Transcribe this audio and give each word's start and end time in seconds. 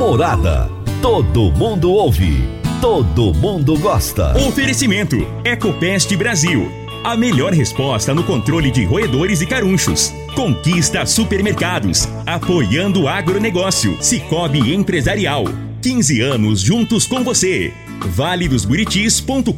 Morada. 0.00 0.68
Todo 1.02 1.52
mundo 1.52 1.92
ouve. 1.92 2.42
Todo 2.80 3.34
mundo 3.34 3.78
gosta. 3.78 4.34
Oferecimento: 4.48 5.14
Ecopest 5.44 6.16
Brasil. 6.16 6.72
A 7.04 7.14
melhor 7.14 7.52
resposta 7.52 8.14
no 8.14 8.24
controle 8.24 8.70
de 8.70 8.82
roedores 8.82 9.42
e 9.42 9.46
carunchos. 9.46 10.10
Conquista 10.34 11.04
supermercados. 11.04 12.08
Apoiando 12.24 13.02
o 13.02 13.08
agronegócio. 13.08 14.02
Cicobi 14.02 14.74
Empresarial. 14.74 15.44
15 15.82 16.22
anos 16.22 16.62
juntos 16.62 17.06
com 17.06 17.22
você. 17.22 17.70
valedosburitis.com.br 18.00 19.52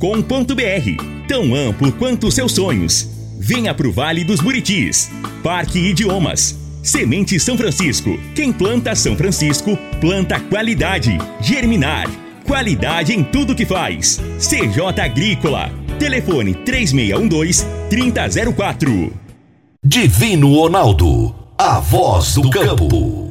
Tão 1.29 1.55
amplo 1.55 1.93
quanto 1.93 2.27
os 2.27 2.35
seus 2.35 2.51
sonhos. 2.51 3.09
Venha 3.39 3.73
pro 3.73 3.93
Vale 3.93 4.25
dos 4.25 4.41
Buritis. 4.41 5.09
Parque 5.41 5.79
Idiomas. 5.79 6.62
Semente 6.83 7.39
São 7.39 7.57
Francisco. 7.57 8.19
Quem 8.35 8.53
planta 8.53 8.97
São 8.97 9.17
Francisco, 9.17 9.79
planta 10.01 10.41
qualidade. 10.41 11.17
Germinar. 11.41 12.11
Qualidade 12.45 13.13
em 13.13 13.23
tudo 13.23 13.55
que 13.55 13.65
faz. 13.65 14.21
CJ 14.39 15.01
Agrícola. 15.01 15.71
Telefone 16.01 16.55
3612-3004. 16.55 19.13
Divino 19.85 20.57
Ronaldo. 20.57 21.33
A 21.57 21.79
voz 21.79 22.35
do 22.35 22.51
campo. 22.51 23.29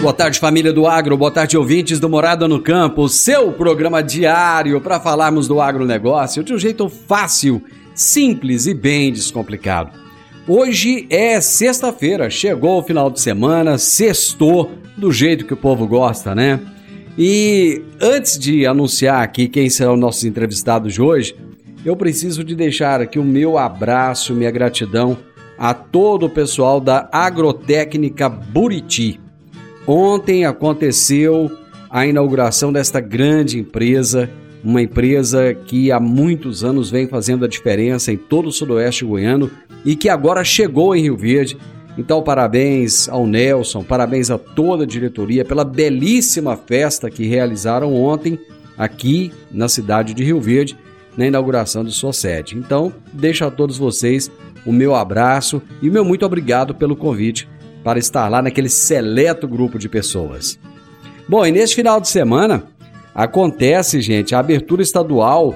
Boa 0.00 0.14
tarde, 0.14 0.40
família 0.40 0.72
do 0.72 0.86
Agro. 0.86 1.18
Boa 1.18 1.30
tarde, 1.30 1.58
ouvintes 1.58 2.00
do 2.00 2.08
Morada 2.08 2.48
no 2.48 2.62
Campo. 2.62 3.06
Seu 3.10 3.52
programa 3.52 4.02
diário 4.02 4.80
para 4.80 4.98
falarmos 4.98 5.46
do 5.46 5.60
agronegócio 5.60 6.42
de 6.42 6.54
um 6.54 6.58
jeito 6.58 6.88
fácil, 6.88 7.62
simples 8.00 8.66
e 8.66 8.72
bem 8.72 9.12
descomplicado. 9.12 9.90
Hoje 10.48 11.06
é 11.10 11.40
sexta-feira, 11.40 12.30
chegou 12.30 12.78
o 12.78 12.82
final 12.82 13.10
de 13.10 13.20
semana, 13.20 13.76
sextou, 13.76 14.72
do 14.96 15.12
jeito 15.12 15.44
que 15.44 15.54
o 15.54 15.56
povo 15.56 15.86
gosta, 15.86 16.34
né? 16.34 16.60
E 17.16 17.82
antes 18.00 18.38
de 18.38 18.66
anunciar 18.66 19.22
aqui 19.22 19.48
quem 19.48 19.68
serão 19.68 19.96
nossos 19.96 20.24
entrevistados 20.24 20.94
de 20.94 21.02
hoje, 21.02 21.36
eu 21.84 21.94
preciso 21.94 22.42
de 22.42 22.54
deixar 22.54 23.00
aqui 23.00 23.18
o 23.18 23.24
meu 23.24 23.58
abraço, 23.58 24.34
minha 24.34 24.50
gratidão 24.50 25.18
a 25.58 25.74
todo 25.74 26.26
o 26.26 26.30
pessoal 26.30 26.80
da 26.80 27.08
Agrotécnica 27.12 28.28
Buriti. 28.28 29.20
Ontem 29.86 30.46
aconteceu 30.46 31.50
a 31.90 32.06
inauguração 32.06 32.72
desta 32.72 33.00
grande 33.00 33.58
empresa, 33.58 34.30
uma 34.62 34.82
empresa 34.82 35.54
que 35.54 35.90
há 35.90 35.98
muitos 35.98 36.62
anos 36.64 36.90
vem 36.90 37.06
fazendo 37.06 37.44
a 37.44 37.48
diferença 37.48 38.12
em 38.12 38.16
todo 38.16 38.48
o 38.48 38.52
sudoeste 38.52 39.04
goiano 39.04 39.50
e 39.84 39.96
que 39.96 40.08
agora 40.08 40.44
chegou 40.44 40.94
em 40.94 41.02
Rio 41.02 41.16
Verde. 41.16 41.56
Então, 41.96 42.22
parabéns 42.22 43.08
ao 43.08 43.26
Nelson, 43.26 43.82
parabéns 43.82 44.30
a 44.30 44.38
toda 44.38 44.84
a 44.84 44.86
diretoria 44.86 45.44
pela 45.44 45.64
belíssima 45.64 46.56
festa 46.56 47.10
que 47.10 47.26
realizaram 47.26 47.94
ontem 47.94 48.38
aqui 48.76 49.32
na 49.50 49.68
cidade 49.68 50.14
de 50.14 50.24
Rio 50.24 50.40
Verde, 50.40 50.76
na 51.16 51.26
inauguração 51.26 51.84
de 51.84 51.92
sua 51.92 52.12
sede. 52.12 52.56
Então, 52.56 52.92
deixo 53.12 53.44
a 53.44 53.50
todos 53.50 53.76
vocês 53.76 54.30
o 54.64 54.72
meu 54.72 54.94
abraço 54.94 55.60
e 55.82 55.88
o 55.88 55.92
meu 55.92 56.04
muito 56.04 56.24
obrigado 56.24 56.74
pelo 56.74 56.94
convite 56.94 57.48
para 57.82 57.98
estar 57.98 58.28
lá 58.28 58.42
naquele 58.42 58.68
seleto 58.68 59.48
grupo 59.48 59.78
de 59.78 59.88
pessoas. 59.88 60.58
Bom, 61.28 61.44
e 61.46 61.52
neste 61.52 61.76
final 61.76 62.00
de 62.00 62.08
semana 62.08 62.64
acontece, 63.14 64.00
gente, 64.00 64.34
a 64.34 64.38
abertura 64.38 64.82
estadual 64.82 65.54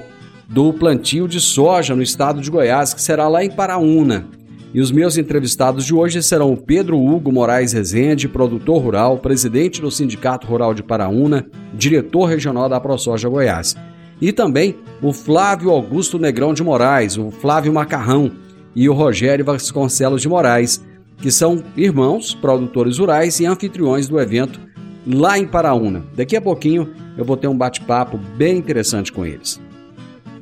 do 0.48 0.72
plantio 0.72 1.26
de 1.26 1.40
soja 1.40 1.94
no 1.94 2.02
estado 2.02 2.40
de 2.40 2.50
Goiás, 2.50 2.92
que 2.92 3.00
será 3.00 3.28
lá 3.28 3.44
em 3.44 3.50
Paraúna. 3.50 4.26
E 4.72 4.80
os 4.80 4.90
meus 4.90 5.16
entrevistados 5.16 5.84
de 5.84 5.94
hoje 5.94 6.20
serão 6.20 6.52
o 6.52 6.56
Pedro 6.56 6.98
Hugo 6.98 7.30
Moraes 7.30 7.72
Rezende, 7.72 8.28
produtor 8.28 8.82
rural, 8.82 9.18
presidente 9.18 9.80
do 9.80 9.90
Sindicato 9.90 10.48
Rural 10.48 10.74
de 10.74 10.82
Paraúna, 10.82 11.46
diretor 11.72 12.24
regional 12.24 12.68
da 12.68 12.80
ProSoja 12.80 13.28
Goiás. 13.28 13.76
E 14.20 14.32
também 14.32 14.76
o 15.00 15.12
Flávio 15.12 15.70
Augusto 15.70 16.18
Negrão 16.18 16.52
de 16.52 16.64
Moraes, 16.64 17.16
o 17.16 17.30
Flávio 17.30 17.72
Macarrão 17.72 18.32
e 18.74 18.88
o 18.88 18.92
Rogério 18.92 19.44
Vasconcelos 19.44 20.20
de 20.20 20.28
Moraes, 20.28 20.84
que 21.18 21.30
são 21.30 21.62
irmãos, 21.76 22.34
produtores 22.34 22.98
rurais 22.98 23.38
e 23.38 23.46
anfitriões 23.46 24.08
do 24.08 24.18
evento 24.20 24.58
lá 25.06 25.38
em 25.38 25.46
Paraúna. 25.46 26.04
Daqui 26.14 26.36
a 26.36 26.40
pouquinho 26.40 26.92
eu 27.16 27.24
vou 27.24 27.36
ter 27.36 27.48
um 27.48 27.56
bate-papo 27.56 28.18
bem 28.36 28.56
interessante 28.56 29.12
com 29.12 29.24
eles. 29.24 29.60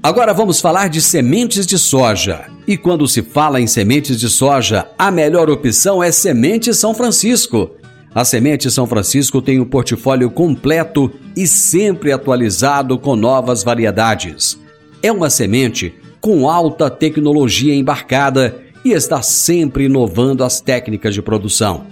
Agora 0.03 0.35
vamos 0.35 0.61
falar 0.61 0.89
de 0.89 1.01
sementes 1.01 1.65
de 1.65 1.79
soja. 1.79 2.47
E 2.67 2.77
quando 2.77 3.07
se 3.07 3.23
fala 3.23 3.61
em 3.61 3.69
sementes 3.69 4.19
de 4.19 4.29
soja, 4.29 4.87
a 4.99 5.11
melhor 5.11 5.49
opção 5.49 6.03
é 6.03 6.11
Semente 6.11 6.75
São 6.75 6.93
Francisco. 6.93 7.71
A 8.13 8.25
Semente 8.25 8.69
São 8.71 8.87
Francisco 8.87 9.41
tem 9.41 9.61
um 9.61 9.65
portfólio 9.65 10.29
completo 10.31 11.11
e 11.37 11.47
sempre 11.47 12.11
atualizado 12.11 12.99
com 12.99 13.15
novas 13.15 13.63
variedades. 13.63 14.59
É 15.03 15.11
uma 15.13 15.31
semente 15.31 15.95
com 16.21 16.49
alta 16.49 16.91
tecnologia 16.91 17.75
embarcada 17.75 18.61
e 18.85 18.93
está 18.93 19.23
sempre 19.23 19.85
inovando 19.85 20.45
as 20.45 20.61
técnicas 20.61 21.15
de 21.15 21.23
produção. 21.23 21.87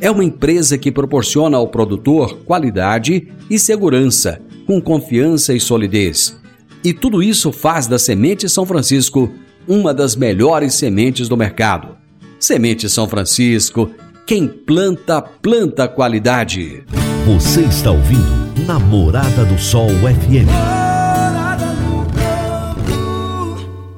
É 0.00 0.10
uma 0.10 0.24
empresa 0.24 0.76
que 0.76 0.92
proporciona 0.92 1.56
ao 1.56 1.68
produtor 1.68 2.38
qualidade 2.44 3.28
e 3.48 3.58
segurança, 3.58 4.40
com 4.66 4.80
confiança 4.80 5.54
e 5.54 5.60
solidez. 5.60 6.38
E 6.84 6.92
tudo 6.92 7.22
isso 7.22 7.50
faz 7.50 7.86
da 7.86 7.98
Semente 7.98 8.48
São 8.48 8.66
Francisco 8.66 9.32
uma 9.66 9.92
das 9.92 10.14
melhores 10.14 10.74
sementes 10.74 11.28
do 11.28 11.36
mercado. 11.36 11.96
Semente 12.38 12.88
São 12.88 13.08
Francisco, 13.08 13.90
quem 14.26 14.46
planta, 14.46 15.22
planta 15.22 15.88
qualidade. 15.88 16.84
Você 17.26 17.62
está 17.62 17.90
ouvindo 17.90 18.46
Namorada 18.66 19.44
do 19.44 19.58
Sol 19.58 19.88
FM. 19.88 20.48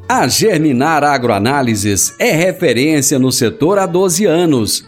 A 0.08 0.26
Germinar 0.26 1.04
Agroanálises 1.04 2.14
é 2.18 2.32
referência 2.32 3.18
no 3.18 3.30
setor 3.30 3.78
há 3.78 3.86
12 3.86 4.24
anos, 4.24 4.87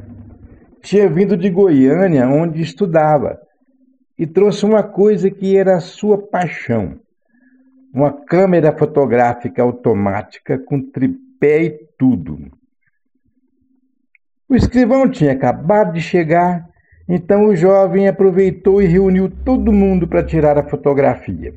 tinha 0.82 1.08
vindo 1.08 1.36
de 1.36 1.48
Goiânia, 1.48 2.28
onde 2.28 2.60
estudava, 2.60 3.40
e 4.18 4.26
trouxe 4.26 4.66
uma 4.66 4.82
coisa 4.82 5.30
que 5.30 5.56
era 5.56 5.76
a 5.76 5.80
sua 5.80 6.18
paixão: 6.18 6.98
uma 7.94 8.12
câmera 8.12 8.76
fotográfica 8.76 9.62
automática 9.62 10.58
com 10.58 10.82
tripé 10.82 11.62
e 11.62 11.70
tudo. 11.96 12.50
O 14.48 14.54
escrivão 14.54 15.08
tinha 15.08 15.32
acabado 15.32 15.94
de 15.94 16.00
chegar, 16.00 16.68
então 17.08 17.46
o 17.46 17.56
jovem 17.56 18.08
aproveitou 18.08 18.80
e 18.80 18.86
reuniu 18.86 19.30
todo 19.44 19.72
mundo 19.72 20.06
para 20.06 20.24
tirar 20.24 20.58
a 20.58 20.68
fotografia. 20.68 21.54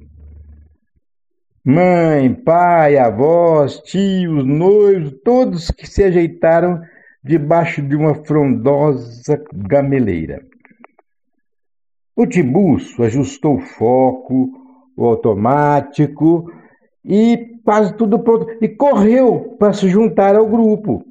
Mãe, 1.63 2.31
pai, 2.33 2.97
avós, 2.97 3.80
tios, 3.80 4.45
noivos, 4.45 5.13
todos 5.24 5.71
que 5.71 5.88
se 5.88 6.03
ajeitaram 6.03 6.81
debaixo 7.24 7.81
de 7.81 7.95
uma 7.95 8.13
frondosa 8.13 9.44
gameleira. 9.51 10.45
O 12.15 12.27
Tibuço 12.27 13.01
ajustou 13.01 13.56
o 13.56 13.62
foco, 13.62 14.51
o 14.95 15.06
automático 15.06 16.51
e 17.03 17.59
quase 17.63 17.94
tudo 17.95 18.19
pronto 18.19 18.47
e 18.62 18.69
correu 18.69 19.56
para 19.59 19.74
se 19.74 19.89
juntar 19.89 20.36
ao 20.36 20.47
grupo. 20.47 21.03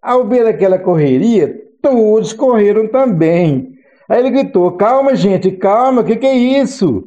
Ao 0.00 0.26
ver 0.26 0.46
aquela 0.46 0.78
correria, 0.78 1.61
todos 1.82 2.32
correram 2.32 2.86
também. 2.86 3.72
Aí 4.08 4.20
ele 4.20 4.30
gritou: 4.30 4.72
Calma, 4.72 5.14
gente, 5.16 5.50
calma, 5.50 6.00
o 6.00 6.04
que, 6.04 6.16
que 6.16 6.26
é 6.26 6.34
isso? 6.34 7.04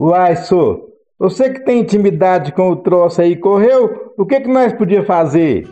Uai, 0.00 0.36
sô, 0.36 0.88
você 1.18 1.50
que 1.50 1.64
tem 1.64 1.80
intimidade 1.80 2.52
com 2.52 2.70
o 2.70 2.76
troço 2.76 3.20
aí 3.20 3.36
correu, 3.36 4.12
o 4.16 4.24
que, 4.24 4.40
que 4.40 4.48
nós 4.48 4.72
podíamos 4.72 5.06
fazer? 5.06 5.68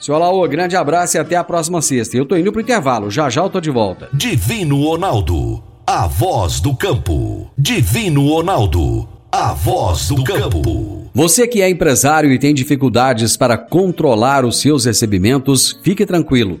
Senhor 0.00 0.18
Laô, 0.18 0.46
grande 0.48 0.76
abraço 0.76 1.16
e 1.16 1.20
até 1.20 1.36
a 1.36 1.44
próxima 1.44 1.82
sexta. 1.82 2.16
Eu 2.16 2.24
tô 2.24 2.36
indo 2.36 2.52
pro 2.52 2.60
intervalo, 2.60 3.10
já 3.10 3.28
já 3.28 3.42
eu 3.42 3.50
tô 3.50 3.60
de 3.60 3.70
volta. 3.70 4.08
Divino 4.12 4.82
Ronaldo, 4.84 5.62
a 5.86 6.06
voz 6.06 6.60
do 6.60 6.74
campo. 6.74 7.50
Divino 7.58 8.28
Ronaldo, 8.28 9.08
a 9.30 9.52
voz 9.52 10.08
do 10.08 10.24
campo. 10.24 11.10
Você 11.12 11.46
que 11.46 11.60
é 11.60 11.68
empresário 11.68 12.32
e 12.32 12.38
tem 12.38 12.54
dificuldades 12.54 13.36
para 13.36 13.58
controlar 13.58 14.44
os 14.44 14.60
seus 14.60 14.86
recebimentos, 14.86 15.78
fique 15.82 16.06
tranquilo. 16.06 16.60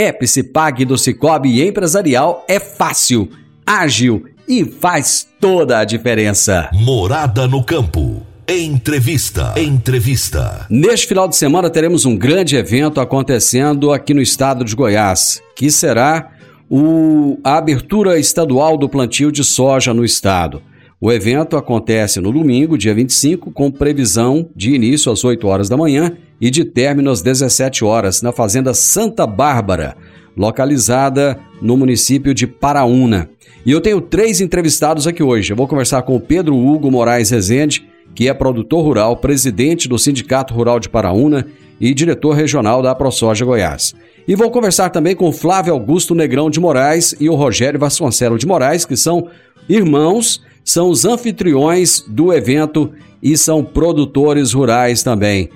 Epicipag 0.00 0.84
do 0.84 0.96
Cicobi 0.96 1.60
Empresarial 1.60 2.44
é 2.46 2.60
fácil, 2.60 3.28
ágil 3.66 4.26
e 4.46 4.64
faz 4.64 5.26
toda 5.40 5.80
a 5.80 5.84
diferença. 5.84 6.70
Morada 6.72 7.48
no 7.48 7.64
campo. 7.64 8.22
Entrevista. 8.46 9.54
Entrevista. 9.56 10.66
Neste 10.70 11.08
final 11.08 11.26
de 11.26 11.34
semana 11.34 11.68
teremos 11.68 12.04
um 12.04 12.16
grande 12.16 12.54
evento 12.54 13.00
acontecendo 13.00 13.90
aqui 13.90 14.14
no 14.14 14.22
estado 14.22 14.64
de 14.64 14.76
Goiás, 14.76 15.42
que 15.56 15.68
será 15.68 16.30
o, 16.70 17.36
a 17.42 17.56
abertura 17.56 18.20
estadual 18.20 18.78
do 18.78 18.88
plantio 18.88 19.32
de 19.32 19.42
soja 19.42 19.92
no 19.92 20.04
estado. 20.04 20.62
O 21.00 21.10
evento 21.10 21.56
acontece 21.56 22.20
no 22.20 22.30
domingo, 22.30 22.78
dia 22.78 22.94
25, 22.94 23.50
com 23.50 23.68
previsão 23.68 24.48
de 24.54 24.72
início 24.72 25.10
às 25.10 25.24
8 25.24 25.44
horas 25.48 25.68
da 25.68 25.76
manhã 25.76 26.16
e 26.40 26.50
de 26.50 26.64
término 26.64 27.10
às 27.10 27.22
17 27.22 27.84
horas, 27.84 28.22
na 28.22 28.32
Fazenda 28.32 28.72
Santa 28.74 29.26
Bárbara, 29.26 29.96
localizada 30.36 31.38
no 31.60 31.76
município 31.76 32.32
de 32.32 32.46
Paraúna. 32.46 33.28
E 33.66 33.72
eu 33.72 33.80
tenho 33.80 34.00
três 34.00 34.40
entrevistados 34.40 35.06
aqui 35.06 35.22
hoje. 35.22 35.52
Eu 35.52 35.56
vou 35.56 35.66
conversar 35.66 36.02
com 36.02 36.14
o 36.14 36.20
Pedro 36.20 36.56
Hugo 36.56 36.90
Moraes 36.90 37.30
Rezende, 37.30 37.86
que 38.14 38.28
é 38.28 38.34
produtor 38.34 38.84
rural, 38.84 39.16
presidente 39.16 39.88
do 39.88 39.98
Sindicato 39.98 40.54
Rural 40.54 40.78
de 40.80 40.88
Paraúna 40.88 41.46
e 41.80 41.92
diretor 41.92 42.32
regional 42.32 42.82
da 42.82 42.92
AproSoja 42.92 43.44
Goiás. 43.44 43.94
E 44.26 44.34
vou 44.34 44.50
conversar 44.50 44.90
também 44.90 45.14
com 45.14 45.32
Flávio 45.32 45.72
Augusto 45.72 46.14
Negrão 46.14 46.50
de 46.50 46.60
Moraes 46.60 47.14
e 47.20 47.28
o 47.28 47.34
Rogério 47.34 47.78
Vasconcelos 47.78 48.40
de 48.40 48.46
Moraes, 48.46 48.84
que 48.84 48.96
são 48.96 49.28
irmãos 49.68 50.40
são 50.68 50.90
os 50.90 51.06
anfitriões 51.06 52.04
do 52.06 52.30
evento 52.30 52.92
e 53.22 53.38
são 53.38 53.64
produtores 53.64 54.52
rurais 54.52 55.02
também. 55.02 55.48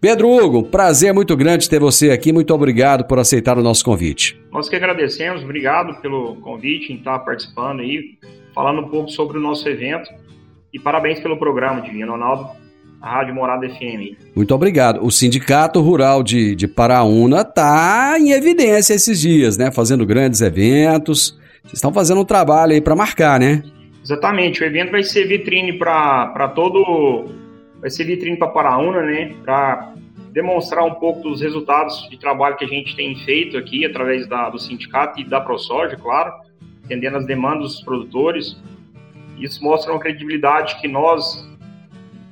Pedro 0.00 0.30
Hugo, 0.30 0.62
prazer 0.62 1.12
muito 1.12 1.36
grande 1.36 1.68
ter 1.68 1.78
você 1.78 2.10
aqui. 2.10 2.32
Muito 2.32 2.54
obrigado 2.54 3.04
por 3.04 3.18
aceitar 3.18 3.58
o 3.58 3.62
nosso 3.62 3.84
convite. 3.84 4.40
Nós 4.50 4.66
que 4.66 4.74
agradecemos, 4.74 5.42
obrigado 5.42 6.00
pelo 6.00 6.36
convite 6.36 6.90
em 6.90 6.96
estar 6.96 7.18
participando 7.18 7.80
aí, 7.80 8.16
falando 8.54 8.80
um 8.80 8.88
pouco 8.88 9.10
sobre 9.10 9.36
o 9.36 9.40
nosso 9.40 9.68
evento. 9.68 10.08
E 10.72 10.78
parabéns 10.78 11.20
pelo 11.20 11.36
programa, 11.36 11.82
Divino 11.82 12.12
Ronaldo, 12.12 12.48
a 12.98 13.10
Rádio 13.10 13.34
Morada 13.34 13.68
FM. 13.68 14.16
Muito 14.34 14.54
obrigado. 14.54 15.04
O 15.04 15.10
Sindicato 15.10 15.82
Rural 15.82 16.22
de, 16.22 16.54
de 16.54 16.66
Paraúna 16.66 17.42
está 17.42 18.14
em 18.18 18.30
evidência 18.30 18.94
esses 18.94 19.20
dias, 19.20 19.58
né? 19.58 19.70
Fazendo 19.70 20.06
grandes 20.06 20.40
eventos. 20.40 21.38
Vocês 21.62 21.74
estão 21.74 21.92
fazendo 21.92 22.22
um 22.22 22.24
trabalho 22.24 22.72
aí 22.72 22.80
para 22.80 22.96
marcar, 22.96 23.38
né? 23.38 23.62
Exatamente, 24.02 24.62
o 24.62 24.64
evento 24.64 24.92
vai 24.92 25.02
ser 25.02 25.26
vitrine 25.26 25.74
para 25.74 26.48
todo. 26.54 27.38
Vai 27.80 27.90
ser 27.90 28.04
vitrine 28.04 28.36
para 28.36 28.48
Paraúna, 28.48 29.02
né? 29.02 29.34
Para 29.42 29.94
demonstrar 30.32 30.84
um 30.84 30.94
pouco 30.94 31.22
dos 31.22 31.40
resultados 31.40 32.08
de 32.08 32.18
trabalho 32.18 32.56
que 32.56 32.64
a 32.64 32.68
gente 32.68 32.94
tem 32.94 33.16
feito 33.24 33.56
aqui 33.56 33.84
através 33.84 34.28
da, 34.28 34.48
do 34.48 34.58
sindicato 34.58 35.20
e 35.20 35.24
da 35.24 35.40
ProSoja, 35.40 35.96
claro, 35.96 36.32
atendendo 36.84 37.16
as 37.16 37.26
demandas 37.26 37.72
dos 37.72 37.82
produtores. 37.82 38.56
Isso 39.38 39.62
mostra 39.64 39.92
uma 39.92 39.98
credibilidade 39.98 40.80
que 40.80 40.86
nós, 40.86 41.48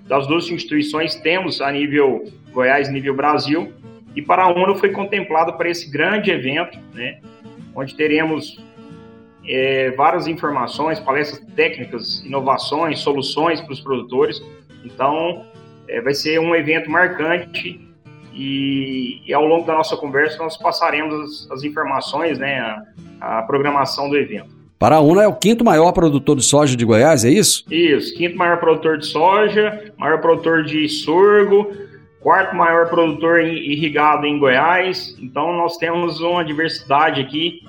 das 0.07 0.27
duas 0.27 0.49
instituições, 0.49 1.15
temos 1.17 1.61
a 1.61 1.73
nível 1.73 2.25
Goiás 2.53 2.91
nível 2.91 3.15
Brasil. 3.15 3.73
E 4.15 4.23
Paraúna 4.23 4.75
foi 4.75 4.91
contemplado 4.91 5.55
para 5.55 5.69
esse 5.69 5.91
grande 5.91 6.31
evento, 6.31 6.79
né? 6.93 7.21
Onde 7.75 7.95
teremos 7.95 8.59
é, 9.47 9.91
várias 9.93 10.27
informações, 10.27 11.01
palestras 11.01 11.45
técnicas, 11.55 12.23
inovações, 12.25 13.01
soluções 13.01 13.61
para 13.61 13.73
os 13.73 13.81
produtores. 13.81 14.43
Então, 14.85 15.45
é, 15.89 16.01
vai 16.01 16.15
ser 16.15 16.39
um 16.39 16.55
evento 16.55 16.91
marcante 16.91 17.81
e, 18.35 19.21
e, 19.27 19.35
ao 19.35 19.45
longo 19.45 19.67
da 19.67 19.75
nossa 19.75 19.97
conversa 19.97 20.39
nós 20.39 20.57
passaremos 20.57 21.47
as, 21.49 21.51
as 21.51 21.65
informações, 21.65 22.39
né, 22.39 22.61
a, 22.61 23.39
a, 23.39 23.43
programação 23.43 24.09
do 24.09 24.17
evento. 24.17 24.57
Paraúna 24.79 25.25
é 25.25 25.27
o 25.27 25.35
quinto 25.35 25.65
maior 25.65 25.91
produtor 25.91 26.37
de 26.37 26.45
soja 26.45 26.77
de 26.77 26.85
Goiás, 26.85 27.25
é 27.25 27.31
isso? 27.31 27.65
Isso, 27.69 28.15
quinto 28.15 28.37
maior 28.37 28.61
produtor 28.61 28.99
de 28.99 29.07
soja, 29.07 29.93
maior 29.97 30.21
produtor 30.21 30.63
de 30.63 30.89
sorgo, 30.89 31.73
quarto 32.21 32.55
maior 32.55 32.89
produtor 32.89 33.41
irrigado 33.41 34.25
em 34.25 34.39
Goiás. 34.39 35.17
Então 35.21 35.53
nós 35.53 35.77
temos 35.77 36.21
uma 36.21 36.45
diversidade 36.45 37.21
aqui 37.21 37.63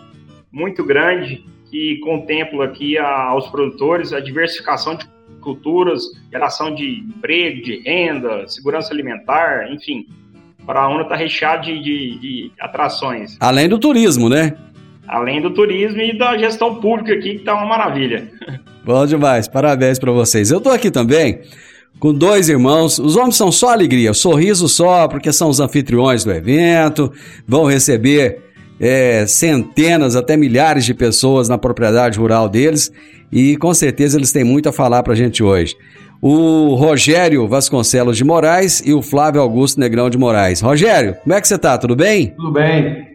muito 0.51 0.83
grande 0.83 1.43
que 1.71 1.97
contempla 1.99 2.65
aqui 2.65 2.97
aos 2.97 3.47
produtores 3.47 4.13
a 4.13 4.19
diversificação 4.19 4.95
de 4.95 5.07
culturas, 5.39 6.03
geração 6.31 6.73
de 6.73 6.99
emprego, 6.99 7.61
de 7.61 7.81
renda, 7.81 8.47
segurança 8.47 8.93
alimentar, 8.93 9.71
enfim. 9.71 10.07
Paraúna 10.65 11.01
está 11.01 11.15
recheado 11.15 11.65
de, 11.65 11.79
de, 11.81 12.19
de 12.19 12.51
atrações. 12.59 13.37
Além 13.39 13.67
do 13.67 13.79
turismo, 13.79 14.29
né? 14.29 14.55
Além 15.07 15.41
do 15.41 15.49
turismo 15.51 15.99
e 15.99 16.15
da 16.17 16.37
gestão 16.37 16.75
pública 16.75 17.13
aqui, 17.13 17.31
que 17.31 17.37
está 17.37 17.55
uma 17.55 17.65
maravilha. 17.65 18.31
Bom 18.85 19.05
demais, 19.05 19.47
parabéns 19.47 19.97
para 19.97 20.11
vocês. 20.11 20.51
Eu 20.51 20.59
estou 20.59 20.71
aqui 20.71 20.91
também 20.91 21.41
com 21.99 22.13
dois 22.13 22.49
irmãos. 22.49 22.99
Os 22.99 23.15
homens 23.15 23.35
são 23.35 23.51
só 23.51 23.69
alegria, 23.71 24.13
sorriso 24.13 24.67
só, 24.67 25.07
porque 25.07 25.33
são 25.33 25.49
os 25.49 25.59
anfitriões 25.59 26.23
do 26.23 26.31
evento, 26.31 27.11
vão 27.47 27.65
receber 27.65 28.48
é, 28.79 29.25
centenas, 29.27 30.15
até 30.15 30.37
milhares 30.37 30.85
de 30.85 30.93
pessoas 30.93 31.49
na 31.49 31.57
propriedade 31.57 32.17
rural 32.17 32.47
deles 32.47 32.91
e 33.31 33.57
com 33.57 33.73
certeza 33.73 34.17
eles 34.17 34.31
têm 34.31 34.43
muito 34.43 34.69
a 34.69 34.71
falar 34.71 35.03
para 35.03 35.13
a 35.13 35.15
gente 35.15 35.43
hoje. 35.43 35.75
O 36.21 36.75
Rogério 36.75 37.47
Vasconcelos 37.47 38.17
de 38.17 38.23
Moraes 38.23 38.81
e 38.85 38.93
o 38.93 39.01
Flávio 39.01 39.41
Augusto 39.41 39.79
Negrão 39.79 40.09
de 40.09 40.17
Moraes. 40.17 40.61
Rogério, 40.61 41.15
como 41.23 41.33
é 41.33 41.39
que 41.39 41.47
você 41.47 41.57
tá? 41.57 41.77
Tudo 41.77 41.95
bem? 41.95 42.31
Tudo 42.35 42.51
bem. 42.51 43.07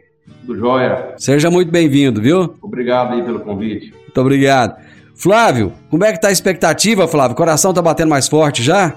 Tudo 0.46 0.58
jóia. 0.58 1.14
Seja 1.16 1.50
muito 1.50 1.70
bem-vindo, 1.70 2.20
viu? 2.20 2.54
Obrigado 2.62 3.14
aí 3.14 3.22
pelo 3.22 3.40
convite. 3.40 3.92
Muito 3.92 4.20
obrigado. 4.20 4.76
Flávio, 5.14 5.72
como 5.90 6.04
é 6.04 6.12
que 6.12 6.20
tá 6.20 6.28
a 6.28 6.32
expectativa, 6.32 7.06
Flávio? 7.06 7.34
O 7.34 7.36
coração 7.36 7.72
tá 7.72 7.80
batendo 7.80 8.08
mais 8.08 8.26
forte 8.26 8.62
já? 8.62 8.94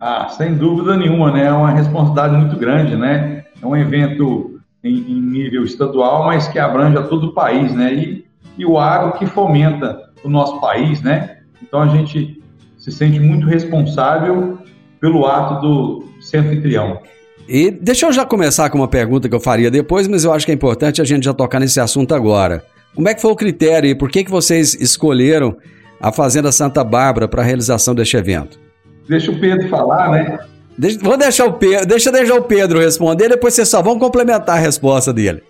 Ah, 0.00 0.28
sem 0.30 0.54
dúvida 0.54 0.96
nenhuma, 0.96 1.30
né? 1.30 1.46
É 1.46 1.52
uma 1.52 1.70
responsabilidade 1.70 2.36
muito 2.36 2.56
grande, 2.56 2.96
né? 2.96 3.44
É 3.62 3.66
um 3.66 3.76
evento 3.76 4.51
em, 4.82 4.96
em 4.96 5.20
nível 5.20 5.64
estadual, 5.64 6.24
mas 6.24 6.48
que 6.48 6.58
abrange 6.58 6.96
a 6.96 7.02
todo 7.02 7.28
o 7.28 7.32
país, 7.32 7.72
né? 7.74 7.94
E, 7.94 8.24
e 8.58 8.66
o 8.66 8.78
agro 8.78 9.18
que 9.18 9.26
fomenta 9.26 10.10
o 10.24 10.28
nosso 10.28 10.60
país, 10.60 11.00
né? 11.02 11.38
Então 11.62 11.80
a 11.80 11.88
gente 11.88 12.42
se 12.78 12.90
sente 12.90 13.20
muito 13.20 13.46
responsável 13.46 14.58
pelo 15.00 15.26
ato 15.26 15.60
do 15.60 16.04
ser 16.20 16.38
anfitrião. 16.38 17.00
E 17.48 17.70
deixa 17.70 18.06
eu 18.06 18.12
já 18.12 18.24
começar 18.24 18.70
com 18.70 18.78
uma 18.78 18.88
pergunta 18.88 19.28
que 19.28 19.34
eu 19.34 19.40
faria 19.40 19.70
depois, 19.70 20.06
mas 20.06 20.24
eu 20.24 20.32
acho 20.32 20.46
que 20.46 20.52
é 20.52 20.54
importante 20.54 21.00
a 21.00 21.04
gente 21.04 21.24
já 21.24 21.34
tocar 21.34 21.58
nesse 21.58 21.80
assunto 21.80 22.14
agora. 22.14 22.64
Como 22.94 23.08
é 23.08 23.14
que 23.14 23.20
foi 23.20 23.32
o 23.32 23.36
critério 23.36 23.88
e 23.88 23.94
por 23.94 24.10
que, 24.10 24.22
que 24.22 24.30
vocês 24.30 24.74
escolheram 24.74 25.56
a 26.00 26.12
Fazenda 26.12 26.52
Santa 26.52 26.84
Bárbara 26.84 27.26
para 27.26 27.42
a 27.42 27.44
realização 27.44 27.94
deste 27.94 28.16
evento? 28.16 28.60
Deixa 29.08 29.30
o 29.30 29.38
Pedro 29.38 29.68
falar, 29.68 30.10
né? 30.10 30.38
Deixa, 30.76 30.98
vou 31.00 31.16
deixar 31.16 31.46
o 31.46 31.52
Pedro, 31.54 31.86
deixa 31.86 32.12
deixar 32.12 32.34
o 32.34 32.44
Pedro 32.44 32.80
responder, 32.80 33.28
depois 33.28 33.54
vocês 33.54 33.68
só 33.68 33.82
vão 33.82 33.98
complementar 33.98 34.56
a 34.56 34.60
resposta 34.60 35.12
dele. 35.12 35.42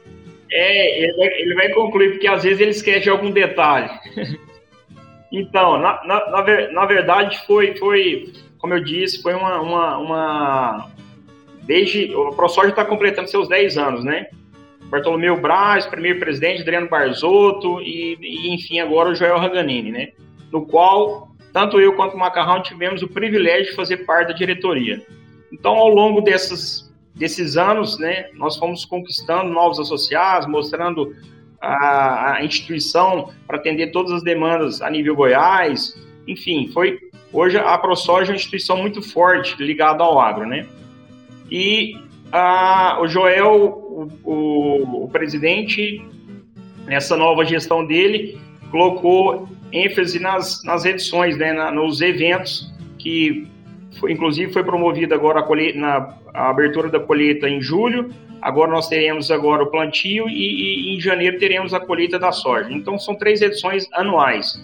É, 0.50 1.02
ele 1.02 1.12
vai, 1.16 1.26
ele 1.40 1.54
vai 1.54 1.68
concluir, 1.70 2.10
porque 2.10 2.26
às 2.26 2.42
vezes 2.42 2.60
ele 2.60 2.70
esquece 2.70 3.08
algum 3.08 3.30
detalhe. 3.30 3.88
então, 5.32 5.78
na, 5.78 6.04
na, 6.04 6.30
na, 6.30 6.72
na, 6.72 6.86
verdade, 6.86 7.40
foi, 7.46 7.74
foi, 7.76 8.32
como 8.58 8.74
eu 8.74 8.84
disse, 8.84 9.22
foi 9.22 9.34
uma, 9.34 9.60
uma, 9.60 9.98
uma 9.98 10.90
desde 11.62 12.14
o 12.14 12.30
ProSoja 12.32 12.68
está 12.68 12.84
completando 12.84 13.30
seus 13.30 13.48
10 13.48 13.78
anos, 13.78 14.04
né? 14.04 14.26
Bartolomeu 14.90 15.40
Braz, 15.40 15.86
primeiro 15.86 16.18
presidente, 16.18 16.60
Adriano 16.60 16.88
Barzotto 16.88 17.80
e, 17.80 18.18
e, 18.20 18.54
enfim, 18.54 18.78
agora 18.78 19.08
o 19.08 19.14
Joel 19.14 19.38
Raganini, 19.38 19.90
né? 19.90 20.08
No 20.52 20.66
qual 20.66 21.31
tanto 21.52 21.80
eu 21.80 21.94
quanto 21.94 22.14
o 22.14 22.18
Macarrão 22.18 22.62
tivemos 22.62 23.02
o 23.02 23.08
privilégio 23.08 23.70
de 23.70 23.76
fazer 23.76 23.98
parte 23.98 24.28
da 24.28 24.34
diretoria. 24.34 25.04
Então, 25.52 25.74
ao 25.74 25.88
longo 25.88 26.20
dessas, 26.20 26.92
desses 27.14 27.56
anos, 27.56 27.98
né, 27.98 28.30
nós 28.34 28.56
fomos 28.56 28.84
conquistando 28.84 29.52
novos 29.52 29.78
associados, 29.78 30.48
mostrando 30.48 31.14
a, 31.60 32.36
a 32.36 32.44
instituição 32.44 33.30
para 33.46 33.58
atender 33.58 33.92
todas 33.92 34.12
as 34.12 34.22
demandas 34.22 34.80
a 34.80 34.90
nível 34.90 35.14
Goiás. 35.14 35.94
Enfim, 36.26 36.70
foi 36.72 36.98
hoje 37.32 37.58
a 37.58 37.76
ProSoja 37.76 38.30
é 38.30 38.32
uma 38.32 38.36
instituição 38.36 38.76
muito 38.76 39.02
forte 39.02 39.62
ligada 39.62 40.02
ao 40.02 40.18
agro, 40.18 40.46
né? 40.46 40.66
E 41.50 41.96
a, 42.32 42.98
o 43.00 43.06
Joel, 43.06 43.54
o, 43.54 44.08
o, 44.24 45.04
o 45.04 45.08
presidente, 45.10 46.02
nessa 46.86 47.14
nova 47.16 47.44
gestão 47.44 47.84
dele, 47.84 48.40
colocou 48.70 49.48
ênfase 49.72 50.18
nas, 50.18 50.62
nas 50.64 50.84
edições, 50.84 51.36
né, 51.36 51.52
na, 51.52 51.70
nos 51.70 52.00
eventos 52.00 52.72
que, 52.98 53.48
foi, 53.98 54.12
inclusive, 54.12 54.52
foi 54.52 54.62
promovida 54.62 55.14
agora 55.14 55.40
a, 55.40 55.42
colheita, 55.42 55.78
na, 55.78 56.14
a 56.32 56.50
abertura 56.50 56.88
da 56.88 57.00
colheita 57.00 57.48
em 57.48 57.60
julho, 57.60 58.10
agora 58.40 58.70
nós 58.70 58.88
teremos 58.88 59.30
agora 59.30 59.62
o 59.62 59.70
plantio 59.70 60.28
e, 60.28 60.90
e, 60.90 60.96
em 60.96 61.00
janeiro 61.00 61.38
teremos 61.38 61.72
a 61.72 61.80
colheita 61.80 62.18
da 62.18 62.32
soja. 62.32 62.68
Então, 62.70 62.98
são 62.98 63.14
três 63.14 63.40
edições 63.40 63.86
anuais. 63.92 64.60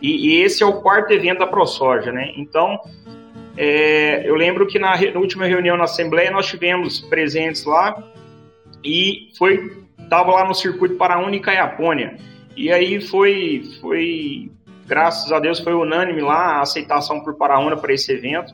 E, 0.00 0.28
e 0.28 0.42
esse 0.42 0.62
é 0.62 0.66
o 0.66 0.80
quarto 0.80 1.12
evento 1.12 1.38
da 1.38 1.46
ProSoja, 1.46 2.10
né? 2.10 2.32
Então, 2.36 2.78
é, 3.56 4.28
eu 4.28 4.34
lembro 4.34 4.66
que 4.66 4.78
na, 4.78 4.96
na, 4.96 5.20
última 5.20 5.46
reunião 5.46 5.76
na 5.76 5.84
Assembleia 5.84 6.30
nós 6.30 6.46
tivemos 6.46 7.00
presentes 7.00 7.64
lá 7.64 8.02
e 8.84 9.28
foi 9.38 9.82
estava 9.98 10.32
lá 10.32 10.44
no 10.46 10.54
circuito 10.54 10.96
Paraúna 10.96 11.36
e 11.36 11.40
Caiapônia. 11.40 12.16
E 12.56 12.70
aí 12.70 13.00
foi, 13.00 13.62
foi, 13.80 14.50
graças 14.86 15.32
a 15.32 15.38
Deus, 15.38 15.58
foi 15.58 15.74
unânime 15.74 16.20
lá 16.20 16.58
a 16.58 16.62
aceitação 16.62 17.20
por 17.20 17.34
Paraúna 17.34 17.76
para 17.76 17.92
esse 17.92 18.12
evento. 18.12 18.52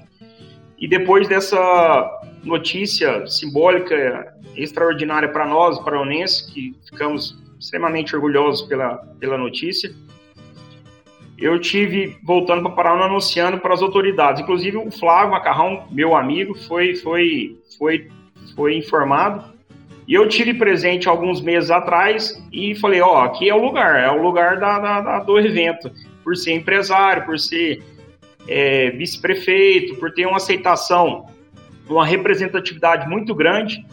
E 0.78 0.87
depois 0.87 1.26
dessa 1.26 2.21
notícia 2.45 3.26
simbólica 3.26 4.35
extraordinária 4.55 5.28
para 5.28 5.47
nós, 5.47 5.78
paraonenses, 5.81 6.43
que 6.52 6.75
ficamos 6.88 7.37
extremamente 7.59 8.14
orgulhosos 8.14 8.67
pela, 8.69 8.97
pela 9.19 9.37
notícia, 9.37 9.93
eu 11.37 11.59
tive 11.61 12.17
voltando 12.25 12.62
para 12.62 12.71
Paraná 12.73 13.05
anunciando 13.05 13.59
para 13.59 13.73
as 13.73 13.81
autoridades. 13.81 14.43
Inclusive 14.43 14.76
o 14.76 14.90
Flávio 14.90 15.31
Macarrão, 15.31 15.87
meu 15.90 16.17
amigo, 16.17 16.55
foi 16.55 16.97
foi 16.97 17.57
foi 17.78 18.09
foi 18.57 18.76
informado. 18.76 19.58
E 20.09 20.15
eu 20.15 20.27
tive 20.27 20.55
presente 20.55 21.07
alguns 21.07 21.43
meses 21.43 21.71
atrás 21.71 22.43
e 22.50 22.75
falei, 22.77 23.03
ó, 23.03 23.12
oh, 23.12 23.25
aqui 23.25 23.47
é 23.47 23.55
o 23.55 23.62
lugar, 23.62 24.03
é 24.03 24.11
o 24.11 24.23
lugar 24.23 24.59
da, 24.59 24.79
da, 24.79 25.00
da 25.03 25.19
do 25.21 25.38
evento, 25.38 25.93
por 26.25 26.35
ser 26.35 26.55
empresário, 26.55 27.27
por 27.27 27.38
ser 27.38 27.83
é, 28.49 28.88
vice-prefeito, 28.93 29.97
por 29.97 30.11
ter 30.11 30.25
uma 30.25 30.38
aceitação, 30.38 31.27
uma 31.87 32.07
representatividade 32.07 33.07
muito 33.07 33.35
grande. 33.35 33.85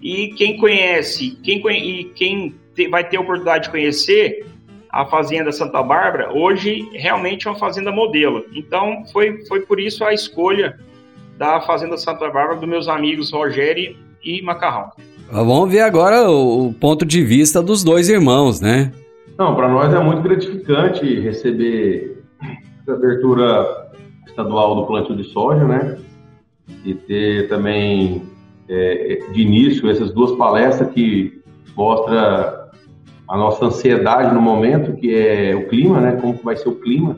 E 0.00 0.28
quem 0.28 0.56
conhece, 0.56 1.38
quem, 1.42 1.60
e 1.68 2.04
quem 2.04 2.54
vai 2.90 3.04
ter 3.04 3.18
a 3.18 3.20
oportunidade 3.20 3.64
de 3.64 3.70
conhecer, 3.70 4.46
a 4.88 5.04
Fazenda 5.04 5.52
Santa 5.52 5.82
Bárbara, 5.82 6.32
hoje 6.32 6.88
realmente 6.94 7.46
é 7.46 7.50
uma 7.50 7.58
fazenda 7.58 7.92
modelo. 7.92 8.46
Então, 8.54 9.04
foi, 9.12 9.44
foi 9.46 9.60
por 9.60 9.78
isso 9.78 10.02
a 10.02 10.14
escolha 10.14 10.78
da 11.36 11.60
Fazenda 11.60 11.98
Santa 11.98 12.30
Bárbara 12.30 12.56
dos 12.56 12.68
meus 12.68 12.88
amigos 12.88 13.30
Rogério 13.30 13.96
e 14.24 14.40
Macarrão. 14.40 14.92
Vamos 15.32 15.72
ver 15.72 15.80
agora 15.80 16.30
o 16.30 16.74
ponto 16.74 17.06
de 17.06 17.22
vista 17.22 17.62
dos 17.62 17.82
dois 17.82 18.10
irmãos, 18.10 18.60
né? 18.60 18.92
Não, 19.38 19.56
para 19.56 19.66
nós 19.66 19.90
é 19.94 19.98
muito 19.98 20.20
gratificante 20.20 21.20
receber 21.20 22.22
a 22.86 22.92
abertura 22.92 23.90
estadual 24.26 24.74
do 24.74 24.86
plantio 24.86 25.16
de 25.16 25.24
soja, 25.24 25.64
né? 25.64 25.96
E 26.84 26.92
ter 26.92 27.48
também 27.48 28.22
é, 28.68 29.20
de 29.32 29.40
início 29.40 29.88
essas 29.88 30.12
duas 30.12 30.32
palestras 30.32 30.90
que 30.90 31.40
mostra 31.74 32.70
a 33.26 33.36
nossa 33.38 33.64
ansiedade 33.64 34.34
no 34.34 34.40
momento, 34.42 34.92
que 34.96 35.14
é 35.14 35.54
o 35.54 35.66
clima, 35.66 35.98
né? 35.98 36.18
Como 36.20 36.38
vai 36.44 36.56
ser 36.56 36.68
o 36.68 36.74
clima 36.74 37.16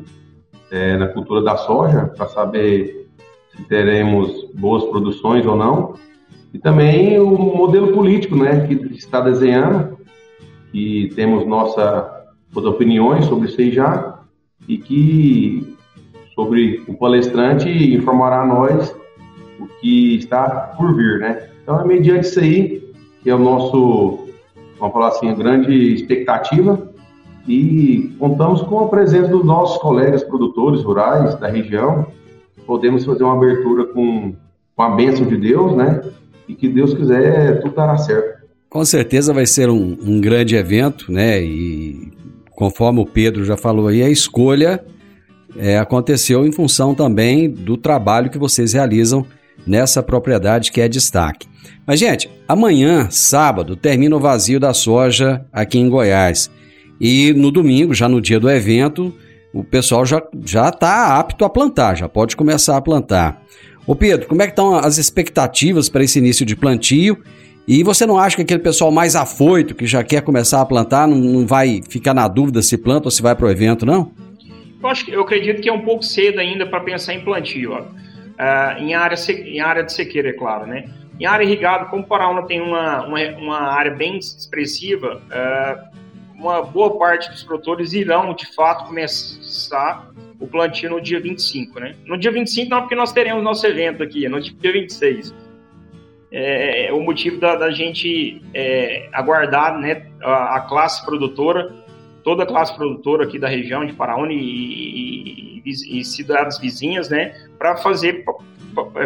é, 0.70 0.96
na 0.96 1.08
cultura 1.08 1.42
da 1.42 1.56
soja, 1.56 2.12
para 2.16 2.28
saber 2.28 3.08
se 3.56 3.64
teremos 3.64 4.48
boas 4.54 4.84
produções 4.84 5.44
ou 5.44 5.56
não. 5.56 5.94
E 6.54 6.58
também 6.58 7.18
o 7.18 7.36
modelo 7.56 7.92
político, 7.92 8.36
né? 8.36 8.66
Que 8.66 8.74
está 8.94 9.20
desenhando, 9.20 9.98
que 10.70 11.12
temos 11.16 11.44
nossas 11.44 12.24
opiniões 12.56 13.24
sobre 13.26 13.48
isso 13.48 13.60
aí 13.60 13.72
já, 13.72 14.20
e 14.68 14.78
que 14.78 15.76
sobre 16.34 16.82
o 16.86 16.94
palestrante 16.94 17.68
informará 17.68 18.42
a 18.42 18.46
nós 18.46 18.94
o 19.58 19.66
que 19.80 20.16
está 20.16 20.74
por 20.76 20.96
vir, 20.96 21.18
né? 21.18 21.48
Então 21.62 21.80
é 21.80 21.84
mediante 21.84 22.28
isso 22.28 22.38
aí 22.38 22.84
que 23.22 23.30
é 23.30 23.34
o 23.34 23.38
nosso 23.38 24.28
vamos 24.78 24.92
falar 24.92 25.08
assim, 25.08 25.34
grande 25.34 25.94
expectativa 25.94 26.88
e 27.48 28.14
contamos 28.18 28.62
com 28.62 28.80
a 28.80 28.88
presença 28.88 29.28
dos 29.28 29.44
nossos 29.44 29.80
colegas 29.80 30.22
produtores 30.22 30.82
rurais 30.82 31.34
da 31.36 31.48
região. 31.48 32.06
Podemos 32.66 33.04
fazer 33.04 33.24
uma 33.24 33.34
abertura 33.34 33.86
com, 33.86 34.34
com 34.76 34.82
a 34.82 34.90
bênção 34.90 35.26
de 35.26 35.36
Deus, 35.36 35.74
né? 35.74 36.02
E 36.48 36.54
que 36.54 36.68
Deus 36.68 36.94
quiser, 36.94 37.60
tudo 37.60 37.74
dará 37.74 37.96
certo. 37.96 38.44
Com 38.68 38.84
certeza 38.84 39.32
vai 39.32 39.46
ser 39.46 39.70
um, 39.70 39.96
um 40.02 40.20
grande 40.20 40.56
evento, 40.56 41.10
né? 41.10 41.40
E 41.42 42.12
conforme 42.50 43.00
o 43.00 43.06
Pedro 43.06 43.44
já 43.44 43.56
falou 43.56 43.88
aí, 43.88 44.02
a 44.02 44.10
escolha 44.10 44.84
é, 45.56 45.78
aconteceu 45.78 46.46
em 46.46 46.52
função 46.52 46.94
também 46.94 47.48
do 47.48 47.76
trabalho 47.76 48.30
que 48.30 48.38
vocês 48.38 48.72
realizam 48.72 49.24
nessa 49.66 50.02
propriedade 50.02 50.72
que 50.72 50.80
é 50.80 50.88
destaque. 50.88 51.46
Mas, 51.86 52.00
gente, 52.00 52.30
amanhã, 52.48 53.08
sábado, 53.10 53.76
termina 53.76 54.16
o 54.16 54.20
vazio 54.20 54.58
da 54.58 54.74
soja 54.74 55.44
aqui 55.52 55.78
em 55.78 55.88
Goiás. 55.88 56.50
E 57.00 57.32
no 57.34 57.50
domingo, 57.50 57.94
já 57.94 58.08
no 58.08 58.20
dia 58.20 58.40
do 58.40 58.50
evento, 58.50 59.14
o 59.52 59.62
pessoal 59.62 60.04
já 60.04 60.22
já 60.44 60.68
está 60.68 61.18
apto 61.18 61.44
a 61.44 61.50
plantar, 61.50 61.94
já 61.96 62.08
pode 62.08 62.36
começar 62.36 62.76
a 62.76 62.80
plantar. 62.80 63.42
Ô 63.86 63.94
Pedro, 63.94 64.26
como 64.26 64.40
é 64.40 64.46
que 64.46 64.52
estão 64.52 64.74
as 64.74 64.96
expectativas 64.96 65.88
para 65.88 66.02
esse 66.02 66.18
início 66.18 66.46
de 66.46 66.56
plantio? 66.56 67.22
E 67.68 67.82
você 67.82 68.06
não 68.06 68.18
acha 68.18 68.36
que 68.36 68.42
aquele 68.42 68.60
pessoal 68.60 68.90
mais 68.90 69.14
afoito, 69.14 69.74
que 69.74 69.86
já 69.86 70.02
quer 70.02 70.22
começar 70.22 70.60
a 70.60 70.66
plantar, 70.66 71.06
não, 71.06 71.16
não 71.16 71.46
vai 71.46 71.82
ficar 71.88 72.14
na 72.14 72.26
dúvida 72.28 72.62
se 72.62 72.78
planta 72.78 73.06
ou 73.06 73.10
se 73.10 73.22
vai 73.22 73.34
para 73.34 73.46
o 73.46 73.50
evento, 73.50 73.84
não? 73.84 74.12
Eu, 74.82 74.88
acho, 74.88 75.10
eu 75.10 75.22
acredito 75.22 75.62
que 75.62 75.68
é 75.68 75.72
um 75.72 75.82
pouco 75.82 76.02
cedo 76.02 76.40
ainda 76.40 76.66
para 76.66 76.80
pensar 76.80 77.14
em 77.14 77.24
plantio. 77.24 77.72
Ó. 77.72 77.80
Uh, 77.80 78.82
em, 78.82 78.94
área, 78.94 79.16
em 79.30 79.60
área 79.60 79.82
de 79.82 79.92
sequeira, 79.92 80.30
é 80.30 80.32
claro, 80.32 80.66
né? 80.66 80.84
Em 81.18 81.26
área 81.26 81.44
irrigada, 81.44 81.86
como 81.86 82.04
Paraúna 82.04 82.42
tem 82.42 82.60
uma, 82.60 83.06
uma, 83.06 83.20
uma 83.38 83.60
área 83.60 83.92
bem 83.92 84.18
expressiva, 84.18 85.22
uh, 85.26 85.98
uma 86.34 86.62
boa 86.62 86.98
parte 86.98 87.30
dos 87.30 87.42
produtores 87.42 87.92
irão, 87.92 88.34
de 88.34 88.52
fato, 88.54 88.86
começar 88.86 90.10
o 90.38 90.46
plantio 90.46 90.90
no 90.90 91.00
dia 91.00 91.20
25, 91.20 91.80
né? 91.80 91.94
No 92.06 92.16
dia 92.16 92.30
25 92.30 92.70
não, 92.70 92.80
porque 92.80 92.94
nós 92.94 93.12
teremos 93.12 93.42
nosso 93.42 93.66
evento 93.66 94.02
aqui, 94.02 94.28
no 94.28 94.40
dia 94.40 94.72
26. 94.72 95.34
É, 96.30 96.86
é 96.86 96.92
o 96.92 97.00
motivo 97.00 97.38
da, 97.38 97.54
da 97.54 97.70
gente 97.70 98.42
é, 98.52 99.08
aguardar 99.12 99.78
né, 99.78 100.06
a, 100.20 100.56
a, 100.56 100.60
classe 100.62 101.04
produtora, 101.04 101.72
toda 102.24 102.42
a 102.42 102.46
classe 102.46 102.74
produtora 102.74 103.24
aqui 103.24 103.38
da 103.38 103.48
região 103.48 103.86
de 103.86 103.92
Paraúna 103.92 104.32
e, 104.32 105.62
e, 105.64 106.00
e, 106.00 106.04
cidades 106.04 106.58
vizinhas, 106.58 107.08
né, 107.08 107.34
para 107.56 107.76
fazer, 107.76 108.24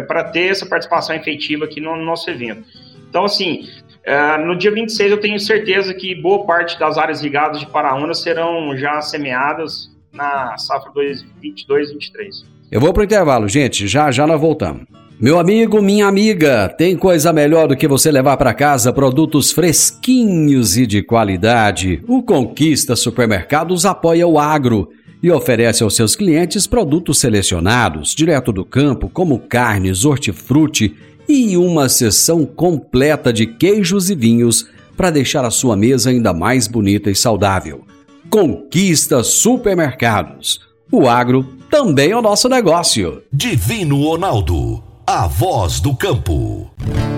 para 0.07 0.23
ter 0.23 0.47
essa 0.47 0.65
participação 0.65 1.15
efetiva 1.15 1.65
aqui 1.65 1.79
no, 1.79 1.95
no 1.95 2.03
nosso 2.03 2.29
evento. 2.29 2.63
Então, 3.07 3.25
assim, 3.25 3.67
Uh, 3.99 4.43
no 4.43 4.57
dia 4.57 4.71
26, 4.71 5.11
eu 5.11 5.19
tenho 5.19 5.37
certeza 5.39 5.93
que 5.93 6.15
boa 6.15 6.45
parte 6.45 6.79
das 6.79 6.97
áreas 6.97 7.21
ligadas 7.21 7.59
de 7.59 7.67
Paraúna 7.67 8.13
serão 8.13 8.75
já 8.75 8.99
semeadas 9.01 9.91
na 10.13 10.57
safra 10.57 10.91
2022-23. 10.91 12.45
Eu 12.71 12.79
vou 12.79 12.93
para 12.93 13.01
o 13.01 13.03
intervalo, 13.03 13.47
gente. 13.47 13.87
Já 13.87 14.11
já 14.11 14.27
nós 14.27 14.39
voltamos. 14.39 14.83
Meu 15.19 15.37
amigo, 15.37 15.81
minha 15.81 16.07
amiga, 16.07 16.69
tem 16.69 16.95
coisa 16.95 17.33
melhor 17.33 17.67
do 17.67 17.75
que 17.75 17.89
você 17.89 18.09
levar 18.09 18.37
para 18.37 18.53
casa 18.53 18.93
produtos 18.93 19.51
fresquinhos 19.51 20.77
e 20.77 20.87
de 20.87 21.03
qualidade. 21.03 22.01
O 22.07 22.23
Conquista 22.23 22.95
Supermercados 22.95 23.85
apoia 23.85 24.25
o 24.25 24.39
agro 24.39 24.89
e 25.21 25.29
oferece 25.29 25.83
aos 25.83 25.95
seus 25.95 26.15
clientes 26.15 26.65
produtos 26.65 27.19
selecionados, 27.19 28.15
direto 28.15 28.53
do 28.53 28.63
campo, 28.63 29.09
como 29.09 29.39
carnes, 29.39 30.05
hortifruti 30.05 30.95
e 31.27 31.57
uma 31.57 31.89
seção 31.89 32.45
completa 32.45 33.33
de 33.33 33.45
queijos 33.45 34.09
e 34.09 34.15
vinhos 34.15 34.69
para 34.95 35.11
deixar 35.11 35.43
a 35.43 35.51
sua 35.51 35.75
mesa 35.75 36.11
ainda 36.11 36.33
mais 36.33 36.67
bonita 36.67 37.11
e 37.11 37.15
saudável. 37.15 37.83
Conquista 38.29 39.23
Supermercados. 39.23 40.61
O 40.91 41.07
agro 41.09 41.43
também 41.69 42.11
é 42.11 42.15
o 42.15 42.21
nosso 42.21 42.47
negócio. 42.47 43.23
Divino 43.33 44.03
Ronaldo, 44.03 44.83
a 45.05 45.25
voz 45.25 45.79
do 45.79 45.95
campo. 45.95 46.69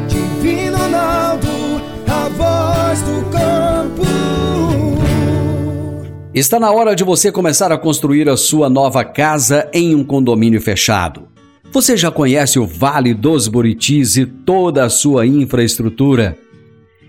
Divino 0.08 0.78
Ronaldo, 0.78 1.50
a 2.08 2.30
voz 2.30 3.02
do 3.02 3.30
campo. 3.30 4.02
Está 6.34 6.58
na 6.58 6.72
hora 6.72 6.96
de 6.96 7.04
você 7.04 7.30
começar 7.30 7.74
a 7.74 7.78
construir 7.78 8.30
a 8.30 8.38
sua 8.38 8.70
nova 8.70 9.04
casa 9.04 9.70
em 9.74 9.94
um 9.94 10.06
condomínio 10.06 10.62
fechado. 10.62 11.28
Você 11.74 11.98
já 11.98 12.10
conhece 12.10 12.58
o 12.58 12.66
Vale 12.66 13.14
dos 13.14 13.50
Buritis 13.50 14.16
e 14.16 14.26
toda 14.26 14.86
a 14.86 14.90
sua 14.90 15.28
infraestrutura? 15.28 16.38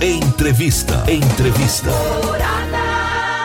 Entrevista. 0.00 1.04
Entrevista. 1.10 1.90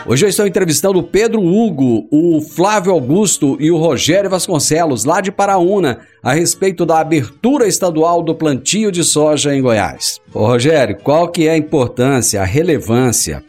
Hoje 0.06 0.26
eu 0.26 0.30
estou 0.30 0.46
entrevistando 0.46 1.00
o 1.00 1.04
Pedro 1.04 1.42
Hugo, 1.42 2.08
o 2.12 2.42
Flávio 2.42 2.92
Augusto 2.92 3.58
e 3.60 3.72
o 3.72 3.78
Rogério 3.78 4.30
Vasconcelos, 4.30 5.04
lá 5.04 5.20
de 5.20 5.32
Paraúna, 5.32 6.02
a 6.22 6.32
respeito 6.32 6.86
da 6.86 7.00
abertura 7.00 7.68
estadual 7.68 8.22
do 8.22 8.36
plantio 8.36 8.92
de 8.92 9.04
soja 9.04 9.56
em 9.56 9.64
Goiás. 9.64 10.22
Ô 10.32 10.46
Rogério, 10.46 10.96
qual 10.98 11.28
que 11.30 11.48
é 11.48 11.54
a 11.54 11.58
importância, 11.58 12.40
a 12.40 12.46
relevância 12.46 13.44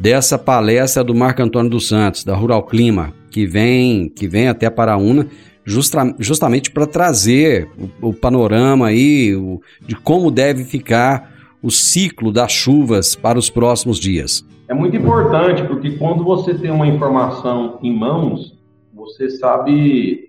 dessa 0.00 0.38
palestra 0.38 1.04
do 1.04 1.14
Marco 1.14 1.42
Antônio 1.42 1.70
dos 1.70 1.86
Santos, 1.86 2.24
da 2.24 2.34
Rural 2.34 2.62
Clima, 2.62 3.12
que 3.30 3.46
vem, 3.46 4.08
que 4.08 4.26
vem 4.26 4.48
até 4.48 4.70
Paraúna 4.70 5.26
justa, 5.66 6.14
justamente 6.18 6.70
para 6.70 6.86
trazer 6.86 7.68
o, 8.00 8.08
o, 8.08 8.14
panorama 8.14 8.86
aí 8.86 9.34
o, 9.36 9.60
de 9.86 9.94
como 9.94 10.30
deve 10.30 10.64
ficar 10.64 11.35
o 11.62 11.70
ciclo 11.70 12.32
das 12.32 12.52
chuvas 12.52 13.14
para 13.14 13.38
os 13.38 13.50
próximos 13.50 13.98
dias? 13.98 14.44
É 14.68 14.74
muito 14.74 14.96
importante, 14.96 15.62
porque 15.62 15.92
quando 15.92 16.24
você 16.24 16.52
tem 16.54 16.70
uma 16.70 16.86
informação 16.86 17.78
em 17.82 17.96
mãos, 17.96 18.56
você 18.92 19.30
sabe, 19.30 20.28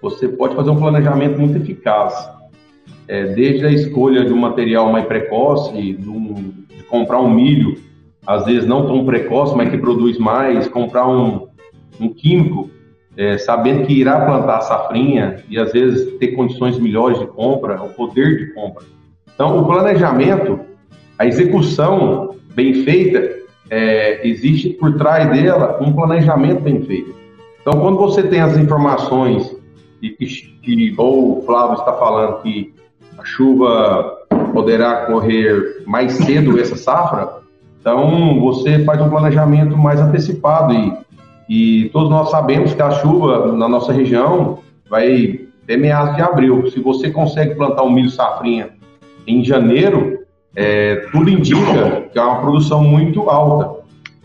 você 0.00 0.28
pode 0.28 0.54
fazer 0.54 0.70
um 0.70 0.76
planejamento 0.76 1.38
muito 1.38 1.56
eficaz. 1.56 2.30
É, 3.06 3.34
desde 3.34 3.66
a 3.66 3.70
escolha 3.70 4.24
de 4.24 4.32
um 4.32 4.38
material 4.38 4.90
mais 4.90 5.04
precoce, 5.04 5.92
de, 5.92 6.08
um, 6.08 6.52
de, 6.68 6.82
comprar 6.84 7.20
um 7.20 7.28
milho, 7.28 7.76
às 8.26 8.44
vezes 8.44 8.66
não 8.66 8.86
tão 8.86 9.04
precoce, 9.04 9.54
mas 9.56 9.70
que 9.70 9.76
produz 9.76 10.16
mais, 10.16 10.68
comprar 10.68 11.06
um, 11.06 11.48
um 12.00 12.08
químico, 12.08 12.70
é, 13.16 13.36
sabendo 13.36 13.86
que 13.86 13.92
irá 13.92 14.24
plantar 14.24 14.60
safrinha 14.62 15.42
e 15.48 15.58
às 15.58 15.72
vezes 15.72 16.16
ter 16.18 16.28
condições 16.28 16.78
melhores 16.78 17.18
de 17.18 17.26
compra, 17.26 17.82
o 17.82 17.88
poder 17.90 18.38
de 18.38 18.54
compra. 18.54 18.84
Então, 19.34 19.58
o 19.58 19.66
planejamento, 19.66 20.60
a 21.18 21.26
execução 21.26 22.36
bem 22.54 22.84
feita, 22.84 23.40
é, 23.70 24.26
existe 24.26 24.70
por 24.70 24.96
trás 24.98 25.30
dela 25.30 25.78
um 25.80 25.92
planejamento 25.92 26.60
bem 26.60 26.82
feito. 26.82 27.14
Então, 27.60 27.80
quando 27.80 27.98
você 27.98 28.22
tem 28.22 28.40
as 28.40 28.56
informações 28.56 29.56
e 30.02 30.10
que, 30.10 30.26
que 30.26 30.94
ou 30.98 31.38
o 31.38 31.42
Flávio 31.42 31.78
está 31.78 31.92
falando 31.92 32.42
que 32.42 32.74
a 33.18 33.24
chuva 33.24 34.18
poderá 34.52 35.06
correr 35.06 35.82
mais 35.86 36.12
cedo 36.12 36.58
essa 36.58 36.76
safra, 36.76 37.40
então 37.80 38.40
você 38.40 38.84
faz 38.84 39.00
um 39.00 39.08
planejamento 39.08 39.76
mais 39.76 40.00
antecipado 40.00 40.74
e, 40.74 41.84
e 41.84 41.88
todos 41.90 42.10
nós 42.10 42.30
sabemos 42.30 42.74
que 42.74 42.82
a 42.82 42.90
chuva 42.90 43.52
na 43.52 43.68
nossa 43.68 43.92
região 43.92 44.58
vai 44.88 45.40
ter 45.66 45.76
meados 45.76 46.16
de 46.16 46.22
abril. 46.22 46.70
Se 46.70 46.80
você 46.80 47.10
consegue 47.10 47.54
plantar 47.54 47.82
um 47.84 47.90
milho 47.90 48.10
safrinha 48.10 48.79
em 49.26 49.44
janeiro, 49.44 50.18
é, 50.56 50.96
tudo 51.12 51.30
indica 51.30 52.02
que 52.12 52.18
é 52.18 52.22
uma 52.22 52.40
produção 52.40 52.82
muito 52.82 53.28
alta, 53.28 53.82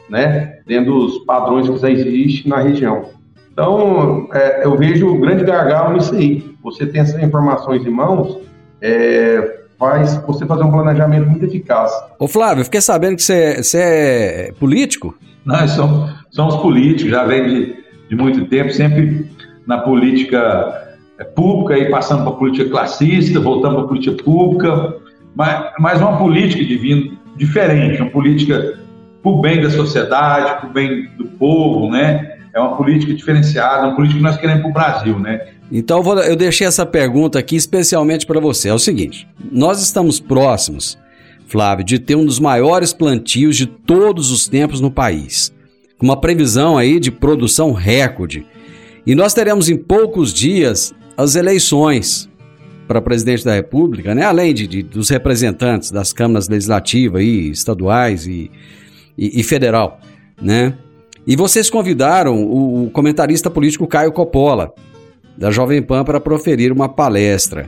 né? 0.10 0.60
Dentro 0.66 0.94
dos 0.94 1.20
padrões 1.20 1.70
que 1.70 1.78
já 1.78 1.90
existem 1.90 2.50
na 2.50 2.60
região. 2.60 3.10
Então, 3.52 4.28
é, 4.34 4.66
eu 4.66 4.76
vejo 4.78 5.08
o 5.08 5.20
grande 5.20 5.44
gargalo 5.44 5.94
nisso 5.94 6.14
aí. 6.14 6.44
Você 6.64 6.86
tem 6.86 7.02
essas 7.02 7.22
informações 7.22 7.86
em 7.86 7.90
mãos, 7.90 8.40
é, 8.82 9.60
faz 9.78 10.16
você 10.28 10.46
fazer 10.46 10.64
um 10.64 10.72
planejamento 10.72 11.30
muito 11.30 11.46
eficaz. 11.46 11.92
Ô 12.20 12.28
Flávio, 12.28 12.66
fiquei 12.66 12.82
sabendo 12.82 13.16
que 13.16 13.22
você, 13.22 13.62
é 13.76 14.52
político? 14.60 15.16
Nós 15.46 15.72
somos, 15.72 16.12
somos 16.32 16.56
políticos, 16.58 17.12
já 17.12 17.24
vem 17.24 17.48
de, 17.48 17.76
de 18.10 18.16
muito 18.16 18.46
tempo, 18.46 18.72
sempre 18.72 19.30
na 19.68 19.78
política 19.78 20.85
pública 21.24 21.78
e 21.78 21.90
passando 21.90 22.24
para 22.24 22.34
a 22.34 22.36
política 22.36 22.70
classista, 22.70 23.40
voltando 23.40 23.76
para 23.76 23.84
a 23.86 23.88
política 23.88 24.24
pública, 24.24 24.96
mas, 25.36 25.72
mas 25.80 26.02
uma 26.02 26.18
política 26.18 26.64
divina 26.64 27.12
diferente, 27.38 28.02
uma 28.02 28.12
política 28.12 28.78
para 29.22 29.32
o 29.32 29.42
bem 29.42 29.62
da 29.62 29.70
sociedade, 29.70 30.60
para 30.60 30.70
o 30.70 30.74
bem 30.74 31.10
do 31.18 31.26
povo, 31.26 31.90
né? 31.90 32.38
É 32.54 32.60
uma 32.60 32.78
política 32.78 33.14
diferenciada, 33.14 33.88
uma 33.88 33.96
política 33.96 34.20
que 34.20 34.24
nós 34.24 34.38
queremos 34.38 34.62
para 34.62 34.70
o 34.70 34.74
Brasil, 34.74 35.20
né? 35.20 35.48
Então 35.72 36.02
eu 36.22 36.36
deixei 36.36 36.68
essa 36.68 36.86
pergunta 36.86 37.40
aqui 37.40 37.56
especialmente 37.56 38.26
para 38.26 38.40
você. 38.40 38.70
É 38.70 38.74
o 38.74 38.80
seguinte: 38.80 39.28
nós 39.52 39.82
estamos 39.82 40.20
próximos, 40.20 40.98
Flávio, 41.48 41.84
de 41.84 41.98
ter 41.98 42.16
um 42.16 42.26
dos 42.26 42.40
maiores 42.40 42.94
plantios 42.94 43.58
de 43.58 43.66
todos 43.66 44.32
os 44.32 44.48
tempos 44.48 44.80
no 44.80 44.92
país. 44.92 45.54
com 45.98 46.06
uma 46.06 46.20
previsão 46.20 46.78
aí 46.78 47.00
de 47.00 47.10
produção 47.10 47.72
recorde. 47.72 48.46
E 49.06 49.16
nós 49.16 49.34
teremos 49.34 49.70
em 49.70 49.78
poucos 49.78 50.34
dias 50.34 50.94
as 51.18 51.36
eleições 51.36 52.30
para 52.88 53.02
presidente 53.02 53.44
da 53.44 53.54
República, 53.54 54.14
né? 54.14 54.24
além 54.24 54.54
de, 54.54 54.68
de, 54.68 54.84
dos 54.84 55.10
representantes 55.10 55.92
das 55.92 56.14
câmaras 56.14 56.48
legislativas 56.48 57.22
e 57.24 57.50
estaduais 57.50 58.28
e, 58.28 58.52
e, 59.18 59.40
e 59.40 59.44
federal, 59.44 60.00
né? 60.42 60.78
E 61.28 61.36
vocês 61.36 61.72
convidaram 61.72 62.44
o, 62.44 62.86
o 62.86 62.90
comentarista 62.92 63.50
político 63.50 63.88
Caio 63.88 64.12
Coppola, 64.12 64.72
da 65.36 65.50
Jovem 65.50 65.82
Pan, 65.82 66.04
para 66.04 66.20
proferir 66.20 66.72
uma 66.72 66.88
palestra. 66.88 67.68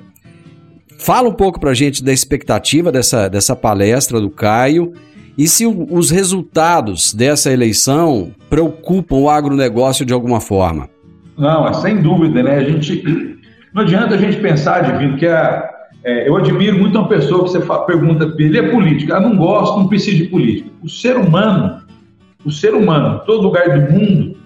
Fala 1.00 1.28
um 1.28 1.34
pouco 1.34 1.60
para 1.60 1.72
a 1.72 1.74
gente 1.74 2.04
da 2.04 2.14
expectativa 2.14 2.92
dessa, 2.92 3.28
dessa 3.28 3.56
palestra 3.56 4.22
do 4.22 4.30
Caio 4.30 4.94
e 5.36 5.48
se 5.48 5.66
o, 5.66 5.88
os 5.92 6.12
resultados 6.12 7.14
dessa 7.16 7.52
eleição 7.52 8.32
preocupam 8.48 9.16
o 9.16 9.30
agronegócio 9.30 10.06
de 10.06 10.14
alguma 10.14 10.40
forma. 10.40 10.88
Não, 11.36 11.68
é 11.68 11.74
sem 11.74 12.02
dúvida, 12.02 12.42
né? 12.42 12.58
A 12.58 12.64
gente 12.64 13.37
não 13.78 13.84
adianta 13.84 14.16
a 14.16 14.18
gente 14.18 14.38
pensar, 14.38 14.82
Divino, 14.82 15.18
que 15.18 15.28
a, 15.28 15.70
é, 16.04 16.28
eu 16.28 16.36
admiro 16.36 16.78
muito 16.78 16.98
uma 16.98 17.08
pessoa 17.08 17.44
que 17.44 17.52
você 17.52 17.62
fala, 17.62 17.86
pergunta, 17.86 18.34
ele 18.38 18.58
é 18.58 18.70
político, 18.70 19.14
ah, 19.14 19.20
não 19.20 19.38
gosto, 19.38 19.78
não 19.78 19.88
preciso 19.88 20.18
de 20.18 20.26
política. 20.26 20.70
O 20.84 20.90
ser 20.90 21.16
humano 21.16 21.88
o 22.48 22.52
ser 22.52 22.74
humano, 22.74 23.22
todo 23.26 23.42
lugar 23.44 23.68
do 23.70 23.92
mundo, 23.92 24.38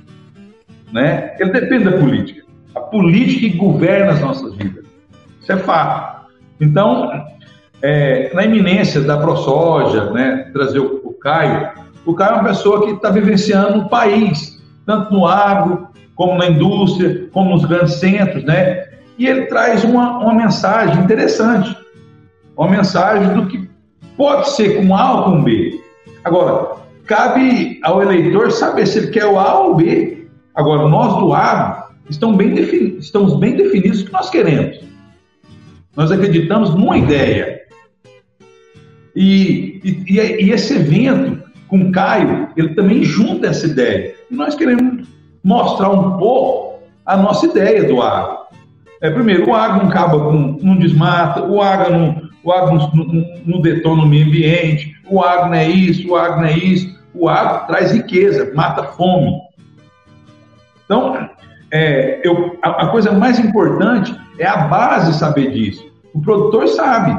né, 0.91 1.35
ele 1.39 1.51
depende 1.51 1.85
da 1.85 1.97
política. 1.97 2.41
A 2.73 2.79
política 2.79 3.41
que 3.41 3.57
governa 3.57 4.13
as 4.13 4.21
nossas 4.21 4.55
vidas. 4.55 4.85
Isso 5.39 5.51
é 5.51 5.57
fato. 5.57 6.25
Então, 6.59 7.11
é, 7.81 8.33
na 8.33 8.43
iminência 8.43 9.01
da 9.01 9.17
ProSoja, 9.17 10.09
né, 10.11 10.49
trazer 10.51 10.79
o, 10.79 11.01
o 11.03 11.13
Caio, 11.13 11.69
o 12.03 12.15
Caio 12.15 12.31
é 12.31 12.35
uma 12.35 12.43
pessoa 12.45 12.85
que 12.85 12.91
está 12.93 13.11
vivenciando 13.11 13.81
o 13.81 13.89
país, 13.89 14.59
tanto 14.85 15.13
no 15.13 15.27
agro, 15.27 15.87
como 16.15 16.37
na 16.39 16.47
indústria, 16.47 17.27
como 17.31 17.51
nos 17.51 17.65
grandes 17.65 17.95
centros, 17.95 18.43
né? 18.43 18.89
E 19.21 19.27
ele 19.27 19.45
traz 19.45 19.83
uma, 19.83 20.17
uma 20.17 20.33
mensagem 20.33 21.03
interessante, 21.03 21.77
uma 22.57 22.67
mensagem 22.67 23.31
do 23.35 23.45
que 23.45 23.69
pode 24.17 24.49
ser 24.49 24.77
com 24.77 24.95
A 24.95 25.13
ou 25.13 25.23
com 25.25 25.43
B. 25.43 25.79
Agora, 26.23 26.77
cabe 27.05 27.79
ao 27.83 28.01
eleitor 28.01 28.51
saber 28.51 28.87
se 28.87 28.97
ele 28.97 29.11
quer 29.11 29.27
o 29.27 29.37
A 29.37 29.59
ou 29.59 29.73
o 29.73 29.75
B. 29.75 30.27
Agora, 30.55 30.89
nós 30.89 31.19
do 31.19 31.35
A 31.35 31.91
estamos 32.09 32.35
bem, 32.35 32.55
estamos 32.97 33.37
bem 33.37 33.55
definidos 33.55 34.01
o 34.01 34.05
que 34.05 34.11
nós 34.11 34.31
queremos. 34.31 34.79
Nós 35.95 36.11
acreditamos 36.11 36.71
numa 36.71 36.97
ideia. 36.97 37.61
E, 39.15 39.81
e, 39.83 40.45
e 40.45 40.49
esse 40.49 40.73
evento 40.73 41.43
com 41.67 41.79
o 41.79 41.91
Caio, 41.91 42.47
ele 42.57 42.69
também 42.69 43.03
junta 43.03 43.49
essa 43.49 43.67
ideia. 43.67 44.15
E 44.31 44.33
nós 44.33 44.55
queremos 44.55 45.07
mostrar 45.43 45.91
um 45.91 46.17
pouco 46.17 46.79
a 47.05 47.15
nossa 47.15 47.45
ideia 47.45 47.83
do 47.83 48.01
agro. 48.01 48.41
É, 49.01 49.09
primeiro, 49.09 49.49
o 49.49 49.55
agro 49.55 49.83
não 49.83 49.89
acaba 49.89 50.19
com, 50.19 50.59
não 50.61 50.77
desmata, 50.77 51.43
o 51.43 51.59
agro 51.61 51.91
não, 51.91 52.21
o 52.43 52.51
agro 52.51 52.75
não, 52.75 52.91
não, 52.93 53.25
não 53.45 53.61
detona 53.61 54.03
o 54.03 54.07
meio 54.07 54.27
ambiente, 54.27 54.95
o 55.09 55.21
agro 55.21 55.47
não 55.47 55.55
é 55.55 55.67
isso, 55.67 56.09
o 56.09 56.15
agro 56.15 56.41
não 56.41 56.47
é 56.47 56.57
isso. 56.57 57.01
O 57.13 57.27
agro 57.27 57.67
traz 57.67 57.91
riqueza, 57.91 58.51
mata 58.55 58.83
fome. 58.83 59.41
Então, 60.85 61.29
é, 61.71 62.21
eu, 62.23 62.57
a, 62.61 62.83
a, 62.83 62.87
coisa 62.87 63.11
mais 63.11 63.39
importante 63.39 64.15
é 64.39 64.45
a 64.45 64.67
base 64.67 65.17
saber 65.17 65.51
disso. 65.51 65.85
O 66.13 66.21
produtor 66.21 66.67
sabe. 66.67 67.17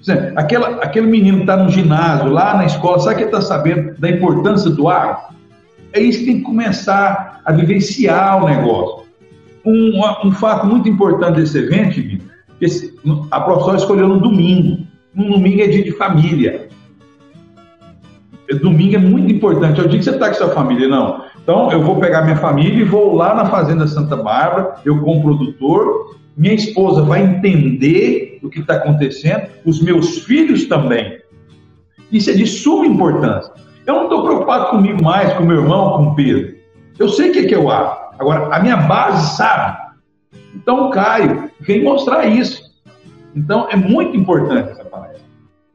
Exemplo, 0.00 0.32
aquela, 0.36 0.82
aquele 0.82 1.06
menino 1.06 1.38
que 1.38 1.42
está 1.44 1.56
no 1.56 1.70
ginásio, 1.70 2.28
lá 2.28 2.56
na 2.56 2.66
escola, 2.66 3.00
sabe 3.00 3.16
que 3.16 3.22
ele 3.22 3.30
está 3.30 3.40
sabendo 3.40 3.98
da 3.98 4.10
importância 4.10 4.70
do 4.70 4.88
agro? 4.88 5.34
É 5.92 6.00
isso 6.00 6.20
que 6.20 6.26
tem 6.26 6.38
que 6.38 6.42
começar 6.42 7.40
a 7.44 7.52
vivenciar 7.52 8.42
o 8.42 8.48
negócio. 8.48 9.03
Um, 9.64 10.00
um 10.24 10.32
fato 10.32 10.66
muito 10.66 10.88
importante 10.88 11.40
desse 11.40 11.58
evento, 11.58 12.22
esse, 12.60 12.98
a 13.30 13.40
professora 13.40 13.78
escolheu 13.78 14.08
no 14.08 14.20
domingo. 14.20 14.86
No 15.14 15.30
domingo 15.30 15.62
é 15.62 15.66
dia 15.66 15.84
de 15.84 15.92
família 15.92 16.68
domingo 18.60 18.96
é 18.96 18.98
muito 18.98 19.32
importante. 19.32 19.80
É 19.80 19.84
o 19.84 19.88
dia 19.88 19.98
que 19.98 20.04
você 20.04 20.10
está 20.10 20.28
com 20.28 20.34
sua 20.34 20.50
família, 20.50 20.88
não. 20.88 21.24
Então, 21.42 21.70
eu 21.70 21.82
vou 21.82 22.00
pegar 22.00 22.22
minha 22.22 22.36
família 22.36 22.80
e 22.80 22.84
vou 22.84 23.14
lá 23.14 23.34
na 23.34 23.46
Fazenda 23.46 23.86
Santa 23.86 24.16
Bárbara, 24.16 24.76
eu 24.84 25.00
como 25.00 25.22
produtor, 25.22 26.16
minha 26.36 26.54
esposa 26.54 27.02
vai 27.02 27.22
entender 27.22 28.38
o 28.42 28.48
que 28.48 28.60
está 28.60 28.74
acontecendo, 28.74 29.46
os 29.64 29.80
meus 29.82 30.18
filhos 30.20 30.64
também. 30.66 31.18
Isso 32.10 32.30
é 32.30 32.32
de 32.32 32.46
suma 32.46 32.86
importância. 32.86 33.52
Eu 33.86 33.94
não 33.94 34.04
estou 34.04 34.24
preocupado 34.24 34.70
comigo 34.70 35.02
mais, 35.02 35.32
com 35.34 35.44
meu 35.44 35.62
irmão, 35.62 35.96
com 35.96 36.02
o 36.08 36.14
Pedro. 36.14 36.54
Eu 36.98 37.08
sei 37.08 37.30
o 37.30 37.32
que 37.32 37.38
é 37.40 37.44
que 37.44 37.54
eu 37.54 37.70
acho. 37.70 38.03
Agora, 38.18 38.54
a 38.54 38.60
minha 38.60 38.76
base 38.76 39.36
sabe. 39.36 39.78
Então, 40.54 40.88
o 40.88 40.90
Caio 40.90 41.50
vem 41.60 41.82
mostrar 41.82 42.26
isso. 42.26 42.62
Então, 43.34 43.68
é 43.70 43.76
muito 43.76 44.16
importante 44.16 44.70
essa 44.70 44.84
palestra. 44.84 45.22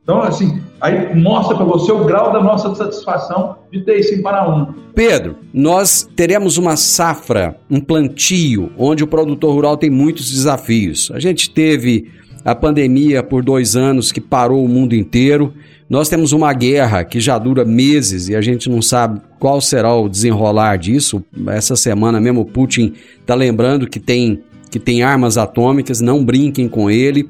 Então, 0.04 0.21
assim, 0.21 0.62
Aí 0.82 1.13
mostra 1.13 1.58
para 1.58 1.65
você 1.65 1.91
o 1.91 2.06
grau 2.06 2.32
da 2.32 2.41
nossa 2.41 2.73
satisfação 2.73 3.58
de 3.71 3.82
ter 3.82 3.99
em 4.13 4.21
Paraúna. 4.21 4.73
Pedro, 4.95 5.36
nós 5.54 6.10
teremos 6.15 6.58
uma 6.58 6.78
safra, 6.78 7.58
um 7.69 7.82
plantio, 7.82 8.71
onde 8.78 9.04
o 9.04 9.08
produtor 9.08 9.54
rural 9.54 9.75
tem 9.75 9.89
muitos 9.89 10.32
desafios. 10.32 11.12
A 11.13 11.19
gente 11.19 11.49
teve 11.49 12.10
a 12.45 12.56
pandemia 12.56 13.21
por 13.21 13.43
dois 13.43 13.75
anos 13.75 14.12
que 14.12 14.21
parou 14.21 14.63
o 14.63 14.69
mundo 14.69 14.95
inteiro. 14.95 15.54
Nós 15.89 16.08
temos 16.08 16.34
uma 16.34 16.54
guerra 16.54 17.04
que 17.04 17.19
já 17.19 17.39
dura 17.39 17.65
meses 17.65 18.30
e 18.30 18.36
a 18.36 18.41
gente 18.41 18.69
não 18.69 18.80
sabe 18.80 19.19
qual 19.39 19.60
será 19.60 19.95
o 19.95 20.08
desenrolar 20.08 20.78
disso. 20.78 21.23
Essa 21.47 21.75
semana 21.75 22.21
mesmo 22.21 22.41
o 22.41 22.45
Putin 22.45 22.93
está 23.19 23.34
lembrando 23.34 23.88
que 23.88 23.99
tem, 23.99 24.43
que 24.69 24.78
tem 24.78 25.02
armas 25.02 25.36
atômicas, 25.36 25.99
não 25.99 26.23
brinquem 26.23 26.69
com 26.69 26.91
ele. 26.91 27.28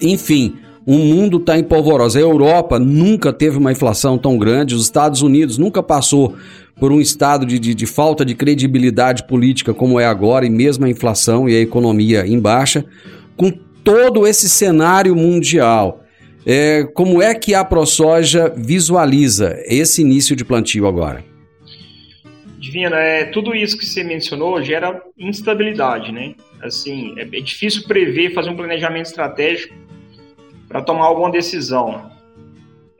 Enfim, 0.00 0.54
o 0.86 0.94
mundo 0.94 1.38
está 1.38 1.58
em 1.58 1.64
polvorosa. 1.64 2.20
A 2.20 2.22
Europa 2.22 2.78
nunca 2.78 3.32
teve 3.32 3.58
uma 3.58 3.72
inflação 3.72 4.16
tão 4.16 4.38
grande, 4.38 4.76
os 4.76 4.84
Estados 4.84 5.20
Unidos 5.20 5.58
nunca 5.58 5.82
passou 5.82 6.36
por 6.78 6.92
um 6.92 7.00
estado 7.00 7.44
de, 7.44 7.58
de, 7.58 7.74
de, 7.74 7.84
falta 7.84 8.24
de 8.24 8.36
credibilidade 8.36 9.24
política 9.26 9.74
como 9.74 9.98
é 9.98 10.06
agora, 10.06 10.46
e 10.46 10.50
mesmo 10.50 10.84
a 10.84 10.88
inflação 10.88 11.48
e 11.48 11.56
a 11.56 11.60
economia 11.60 12.24
em 12.24 12.38
baixa, 12.38 12.84
com 13.36 13.50
todo 13.82 14.24
esse 14.24 14.48
cenário 14.48 15.16
mundial. 15.16 15.99
É, 16.46 16.84
como 16.94 17.20
é 17.20 17.34
que 17.34 17.54
a 17.54 17.64
ProSoja 17.64 18.52
visualiza 18.56 19.58
esse 19.66 20.00
início 20.00 20.34
de 20.34 20.44
plantio 20.44 20.86
agora? 20.86 21.22
Divina, 22.58 22.96
é, 22.96 23.24
tudo 23.24 23.54
isso 23.54 23.76
que 23.76 23.86
você 23.86 24.04
mencionou 24.04 24.62
gera 24.62 25.02
instabilidade, 25.18 26.12
né? 26.12 26.34
Assim, 26.62 27.14
é, 27.18 27.22
é 27.22 27.40
difícil 27.40 27.84
prever, 27.84 28.32
fazer 28.32 28.50
um 28.50 28.56
planejamento 28.56 29.06
estratégico 29.06 29.74
para 30.68 30.82
tomar 30.82 31.06
alguma 31.06 31.30
decisão. 31.30 32.10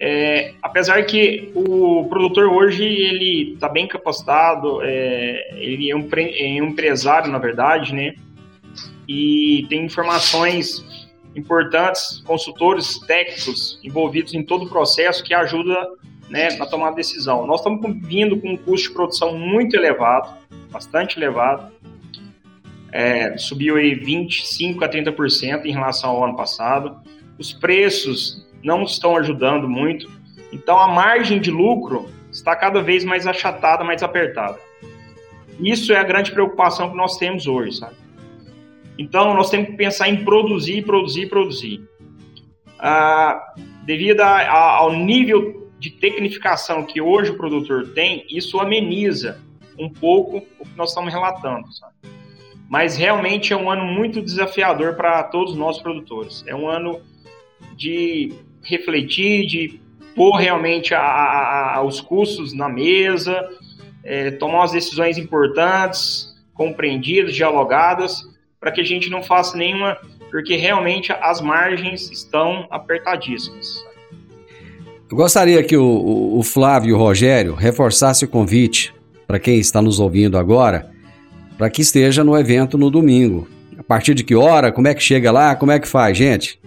É, 0.02 0.54
apesar 0.62 1.02
que 1.04 1.52
o 1.54 2.06
produtor 2.08 2.46
hoje 2.46 2.84
ele 2.84 3.52
está 3.52 3.68
bem 3.68 3.86
capacitado, 3.86 4.80
é, 4.82 5.50
ele 5.56 5.90
é 5.90 5.94
um, 5.94 6.08
é 6.16 6.62
um, 6.62 6.68
empresário 6.68 7.30
na 7.30 7.38
verdade, 7.38 7.94
né? 7.94 8.14
E 9.06 9.66
tem 9.68 9.84
informações 9.84 10.82
importantes, 11.34 12.22
consultores 12.26 12.98
técnicos 13.00 13.78
envolvidos 13.82 14.34
em 14.34 14.42
todo 14.42 14.64
o 14.64 14.68
processo 14.68 15.22
que 15.22 15.32
ajuda 15.32 15.74
né, 16.28 16.50
na 16.56 16.66
tomada 16.66 16.90
de 16.90 16.96
decisão. 16.96 17.46
Nós 17.46 17.60
estamos 17.60 17.80
vindo 18.06 18.40
com 18.40 18.50
um 18.50 18.56
custo 18.56 18.88
de 18.88 18.94
produção 18.94 19.36
muito 19.38 19.76
elevado, 19.76 20.32
bastante 20.70 21.18
elevado. 21.18 21.72
É, 22.92 23.36
subiu 23.38 23.76
aí 23.76 23.94
25 23.94 24.84
a 24.84 24.88
30% 24.88 25.64
em 25.64 25.72
relação 25.72 26.10
ao 26.10 26.24
ano 26.24 26.36
passado 26.36 27.00
os 27.40 27.54
preços 27.54 28.46
não 28.62 28.82
estão 28.82 29.16
ajudando 29.16 29.66
muito, 29.66 30.10
então 30.52 30.78
a 30.78 30.86
margem 30.86 31.40
de 31.40 31.50
lucro 31.50 32.06
está 32.30 32.54
cada 32.54 32.82
vez 32.82 33.02
mais 33.02 33.26
achatada, 33.26 33.82
mais 33.82 34.02
apertada. 34.02 34.58
Isso 35.58 35.90
é 35.90 35.96
a 35.96 36.02
grande 36.02 36.30
preocupação 36.30 36.90
que 36.90 36.96
nós 36.96 37.16
temos 37.16 37.46
hoje, 37.46 37.78
sabe? 37.78 37.94
Então 39.00 39.32
nós 39.32 39.48
temos 39.48 39.70
que 39.70 39.76
pensar 39.76 40.10
em 40.10 40.22
produzir, 40.24 40.82
produzir, 40.84 41.26
produzir. 41.26 41.80
Ah, 42.78 43.54
devido 43.82 44.20
a, 44.20 44.42
a, 44.42 44.76
ao 44.76 44.92
nível 44.92 45.72
de 45.78 45.88
tecnificação 45.88 46.84
que 46.84 47.00
hoje 47.00 47.30
o 47.30 47.36
produtor 47.38 47.94
tem, 47.94 48.26
isso 48.28 48.60
ameniza 48.60 49.40
um 49.78 49.88
pouco 49.88 50.46
o 50.58 50.66
que 50.66 50.76
nós 50.76 50.90
estamos 50.90 51.10
relatando, 51.10 51.72
sabe? 51.72 51.94
Mas 52.68 52.94
realmente 52.94 53.54
é 53.54 53.56
um 53.56 53.70
ano 53.70 53.86
muito 53.86 54.20
desafiador 54.20 54.94
para 54.96 55.22
todos 55.22 55.56
nós 55.56 55.80
produtores. 55.80 56.44
É 56.46 56.54
um 56.54 56.68
ano 56.68 57.00
de 57.74 58.34
refletir, 58.62 59.46
de 59.46 59.80
pôr 60.14 60.36
realmente 60.36 60.94
a, 60.94 61.00
a, 61.76 61.82
os 61.82 62.02
custos 62.02 62.52
na 62.52 62.68
mesa, 62.68 63.48
é, 64.04 64.30
tomar 64.32 64.64
as 64.64 64.72
decisões 64.72 65.16
importantes, 65.16 66.38
compreendidas, 66.52 67.34
dialogadas, 67.34 68.28
para 68.60 68.70
que 68.70 68.80
a 68.80 68.84
gente 68.84 69.08
não 69.08 69.22
faça 69.22 69.56
nenhuma, 69.56 69.96
porque 70.30 70.54
realmente 70.54 71.10
as 71.12 71.40
margens 71.40 72.10
estão 72.10 72.66
apertadíssimas. 72.70 73.82
Eu 75.10 75.16
gostaria 75.16 75.62
que 75.64 75.76
o, 75.76 76.38
o, 76.38 76.42
Flávio 76.42 76.90
e 76.90 76.92
o 76.92 76.98
Rogério 76.98 77.54
reforçassem 77.54 78.28
o 78.28 78.30
convite 78.30 78.94
para 79.26 79.40
quem 79.40 79.58
está 79.58 79.82
nos 79.82 79.98
ouvindo 79.98 80.38
agora, 80.38 80.90
para 81.58 81.70
que 81.70 81.82
esteja 81.82 82.22
no 82.22 82.38
evento 82.38 82.78
no 82.78 82.90
domingo. 82.90 83.48
A 83.76 83.82
partir 83.82 84.14
de 84.14 84.22
que 84.22 84.36
hora? 84.36 84.70
Como 84.70 84.86
é 84.86 84.94
que 84.94 85.02
chega 85.02 85.32
lá? 85.32 85.56
Como 85.56 85.72
é 85.72 85.80
que 85.80 85.88
faz, 85.88 86.16
gente? 86.16 86.60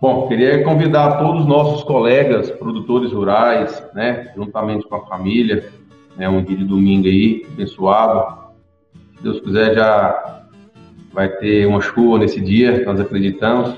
Bom, 0.00 0.26
queria 0.28 0.64
convidar 0.64 1.18
todos 1.18 1.42
os 1.42 1.46
nossos 1.46 1.84
colegas 1.84 2.50
produtores 2.50 3.12
rurais, 3.12 3.82
né, 3.94 4.32
juntamente 4.36 4.86
com 4.88 4.96
a 4.96 5.06
família, 5.06 5.70
né, 6.16 6.28
um 6.28 6.42
dia 6.42 6.56
de 6.56 6.64
domingo 6.64 7.06
aí, 7.06 7.46
abençoado. 7.52 8.52
Se 9.16 9.22
Deus 9.22 9.40
quiser, 9.40 9.74
já 9.74 10.43
vai 11.14 11.28
ter 11.28 11.66
uma 11.66 11.80
chuva 11.80 12.18
nesse 12.18 12.40
dia, 12.40 12.84
nós 12.84 13.00
acreditamos. 13.00 13.76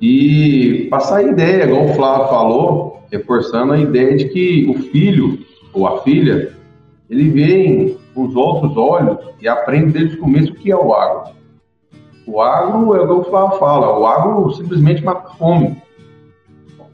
E 0.00 0.86
passar 0.90 1.16
a 1.16 1.22
ideia, 1.22 1.64
igual 1.64 1.86
o 1.86 1.94
Flávio 1.94 2.28
falou, 2.28 3.02
reforçando 3.10 3.72
a 3.72 3.78
ideia 3.78 4.16
de 4.16 4.28
que 4.28 4.66
o 4.68 4.74
filho 4.74 5.38
ou 5.72 5.86
a 5.86 6.02
filha, 6.02 6.52
ele 7.10 7.28
vem 7.30 7.96
com 8.14 8.24
os 8.24 8.36
outros 8.36 8.76
olhos 8.76 9.18
e 9.40 9.48
aprende 9.48 9.92
desde 9.92 10.16
o 10.16 10.20
começo 10.20 10.52
o 10.52 10.54
que 10.54 10.70
é 10.70 10.76
o 10.76 10.94
agro. 10.94 11.34
O 12.26 12.40
agro 12.40 12.94
é 12.94 13.00
o 13.00 13.06
que 13.06 13.28
o 13.28 13.30
Flávio 13.30 13.58
fala, 13.58 13.98
o 13.98 14.06
agro 14.06 14.52
simplesmente 14.54 15.04
mata 15.04 15.34
fome. 15.34 15.76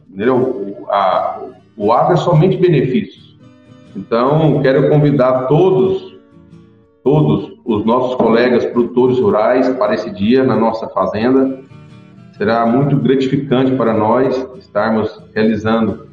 Entendeu? 0.08 0.36
O, 0.36 0.86
a, 0.90 1.42
o 1.76 1.92
agro 1.92 2.14
é 2.14 2.16
somente 2.16 2.56
benefícios. 2.56 3.38
Então, 3.94 4.60
quero 4.62 4.88
convidar 4.88 5.46
todos, 5.46 6.16
todos 7.02 7.49
os 7.70 7.84
nossos 7.84 8.16
colegas 8.16 8.64
produtores 8.64 9.20
rurais 9.20 9.68
para 9.76 9.94
esse 9.94 10.10
dia 10.10 10.42
na 10.42 10.56
nossa 10.56 10.88
fazenda. 10.88 11.60
Será 12.36 12.66
muito 12.66 12.96
gratificante 12.96 13.70
para 13.76 13.92
nós 13.92 14.44
estarmos 14.58 15.22
realizando 15.32 16.08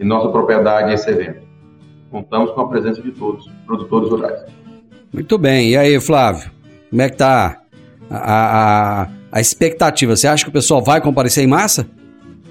em 0.00 0.04
nossa 0.04 0.28
propriedade 0.28 0.92
esse 0.92 1.08
evento. 1.08 1.46
Contamos 2.10 2.50
com 2.50 2.62
a 2.62 2.68
presença 2.68 3.00
de 3.00 3.12
todos, 3.12 3.48
produtores 3.64 4.10
rurais. 4.10 4.40
Muito 5.12 5.38
bem. 5.38 5.70
E 5.70 5.76
aí, 5.76 6.00
Flávio? 6.00 6.50
Como 6.90 7.00
é 7.00 7.08
que 7.08 7.16
tá 7.16 7.58
a, 8.10 9.02
a, 9.02 9.08
a 9.30 9.40
expectativa? 9.40 10.16
Você 10.16 10.26
acha 10.26 10.42
que 10.42 10.50
o 10.50 10.52
pessoal 10.52 10.82
vai 10.82 11.00
comparecer 11.00 11.44
em 11.44 11.46
massa? 11.46 11.86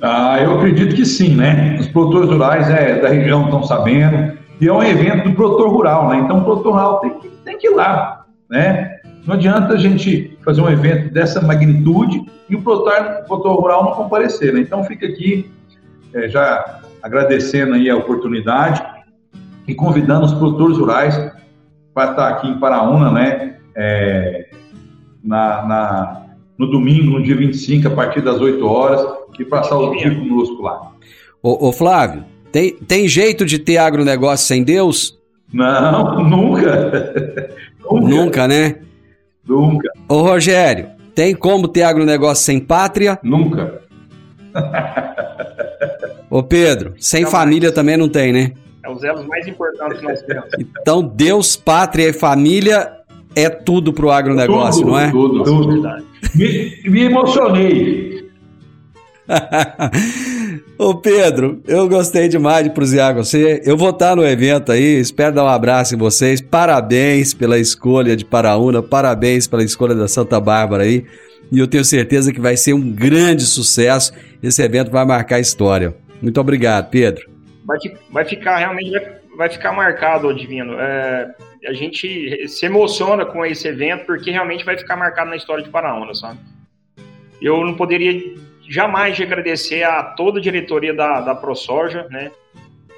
Ah, 0.01 0.39
eu 0.39 0.55
acredito 0.55 0.95
que 0.95 1.05
sim, 1.05 1.35
né? 1.35 1.77
Os 1.81 1.87
produtores 1.87 2.29
rurais 2.29 2.69
é, 2.69 3.01
da 3.01 3.09
região 3.09 3.45
estão 3.45 3.63
sabendo. 3.63 4.37
E 4.61 4.67
é 4.67 4.71
um 4.71 4.83
evento 4.83 5.27
do 5.27 5.35
produtor 5.35 5.69
rural, 5.69 6.07
né? 6.09 6.19
Então 6.19 6.39
o 6.39 6.43
produtor 6.45 6.71
rural 6.73 6.99
tem 7.01 7.09
que, 7.19 7.27
tem 7.43 7.57
que 7.57 7.67
ir 7.67 7.71
lá, 7.71 8.26
né? 8.49 8.97
Não 9.25 9.35
adianta 9.35 9.73
a 9.73 9.77
gente 9.77 10.37
fazer 10.43 10.61
um 10.61 10.69
evento 10.69 11.13
dessa 11.13 11.41
magnitude 11.41 12.25
e 12.49 12.55
o 12.55 12.61
produtor, 12.61 13.59
rural 13.59 13.83
não 13.83 13.91
comparecer, 13.91 14.53
né? 14.53 14.61
Então 14.61 14.83
fica 14.83 15.05
aqui 15.05 15.51
é, 16.13 16.29
já 16.29 16.81
agradecendo 17.01 17.73
aí 17.73 17.89
a 17.89 17.97
oportunidade 17.97 18.83
e 19.67 19.75
convidando 19.75 20.25
os 20.25 20.33
produtores 20.33 20.77
rurais 20.77 21.15
para 21.93 22.11
estar 22.11 22.29
aqui 22.29 22.47
em 22.47 22.59
Paraúna, 22.59 23.11
né? 23.11 23.57
É, 23.75 24.49
na, 25.23 25.65
na, 25.65 26.25
no 26.57 26.71
domingo, 26.71 27.11
no 27.11 27.23
dia 27.23 27.35
25, 27.35 27.87
a 27.87 27.91
partir 27.91 28.21
das 28.21 28.39
8 28.39 28.65
horas, 28.65 29.17
e 29.39 29.45
passar 29.45 29.77
o 29.77 29.95
dia 29.95 30.13
conosco 30.13 30.61
lá. 30.61 30.91
Ô, 31.41 31.67
ô 31.67 31.71
Flávio, 31.71 32.25
tem, 32.51 32.75
tem 32.75 33.07
jeito 33.07 33.45
de 33.45 33.59
ter 33.59 33.77
agronegócio 33.77 34.47
sem 34.47 34.63
Deus? 34.63 35.17
Não, 35.53 36.23
nunca. 36.27 37.49
Nunca. 37.95 38.15
Nunca, 38.15 38.47
né? 38.47 38.75
Nunca. 39.45 39.89
Ô 40.07 40.21
Rogério, 40.21 40.89
tem 41.15 41.33
como 41.33 41.67
ter 41.67 41.83
agronegócio 41.83 42.45
sem 42.45 42.59
pátria? 42.59 43.19
Nunca. 43.23 43.81
Ô 46.29 46.43
Pedro, 46.43 46.93
sem 46.99 47.23
não, 47.23 47.31
família 47.31 47.71
também 47.71 47.95
não 47.95 48.09
tem, 48.09 48.33
né? 48.33 48.51
É 48.83 48.89
os 48.89 49.03
elos 49.03 49.25
mais 49.25 49.47
importantes 49.47 49.99
que 49.99 50.05
nós 50.05 50.21
temos. 50.21 50.49
Então, 50.59 51.01
Deus, 51.01 51.55
pátria 51.55 52.09
e 52.09 52.13
família 52.13 52.91
é 53.35 53.49
tudo 53.49 53.93
pro 53.93 54.11
agronegócio, 54.11 54.81
tudo, 54.81 54.91
não 54.91 54.99
é? 54.99 55.11
Tudo, 55.11 55.43
tudo. 55.43 55.81
Me, 56.35 56.81
me 56.85 57.03
emocionei. 57.03 58.29
Ô 60.77 60.93
Pedro, 60.93 61.59
eu 61.67 61.89
gostei 61.89 62.27
demais 62.27 62.63
de 62.63 62.69
prosear 62.69 63.15
com 63.15 63.23
você. 63.23 63.63
Eu 63.65 63.75
vou 63.75 63.89
estar 63.89 64.15
no 64.15 64.23
evento 64.23 64.71
aí, 64.71 64.99
espero 64.99 65.33
dar 65.33 65.43
um 65.43 65.47
abraço 65.47 65.95
em 65.95 65.97
vocês. 65.97 66.39
Parabéns 66.39 67.33
pela 67.33 67.57
escolha 67.57 68.15
de 68.15 68.23
Paraúna, 68.23 68.83
parabéns 68.83 69.47
pela 69.47 69.63
escolha 69.63 69.95
da 69.95 70.07
Santa 70.07 70.39
Bárbara 70.39 70.83
aí. 70.83 71.03
E 71.51 71.57
eu 71.57 71.67
tenho 71.67 71.83
certeza 71.83 72.31
que 72.31 72.39
vai 72.39 72.55
ser 72.55 72.73
um 72.73 72.91
grande 72.91 73.41
sucesso. 73.41 74.13
Esse 74.43 74.61
evento 74.61 74.91
vai 74.91 75.03
marcar 75.03 75.37
a 75.37 75.39
história. 75.39 75.95
Muito 76.21 76.39
obrigado, 76.39 76.91
Pedro. 76.91 77.27
Vai, 77.65 77.79
vai 78.11 78.25
ficar 78.25 78.57
realmente 78.57 78.91
vai, 78.91 79.15
vai 79.35 79.49
ficar 79.49 79.71
marcado, 79.71 80.31
Divino. 80.31 80.75
É, 80.79 81.33
a 81.65 81.73
gente 81.73 82.47
se 82.47 82.67
emociona 82.67 83.25
com 83.25 83.43
esse 83.43 83.67
evento 83.67 84.05
porque 84.05 84.29
realmente 84.29 84.63
vai 84.63 84.77
ficar 84.77 84.95
marcado 84.95 85.31
na 85.31 85.37
história 85.37 85.63
de 85.63 85.71
Paraúna, 85.71 86.13
sabe? 86.13 86.37
Eu 87.41 87.65
não 87.65 87.73
poderia 87.73 88.35
jamais 88.67 89.15
de 89.15 89.23
agradecer 89.23 89.83
a 89.83 90.03
toda 90.03 90.39
a 90.39 90.41
diretoria 90.41 90.93
da, 90.93 91.21
da 91.21 91.35
ProSoja, 91.35 92.07
né, 92.09 92.31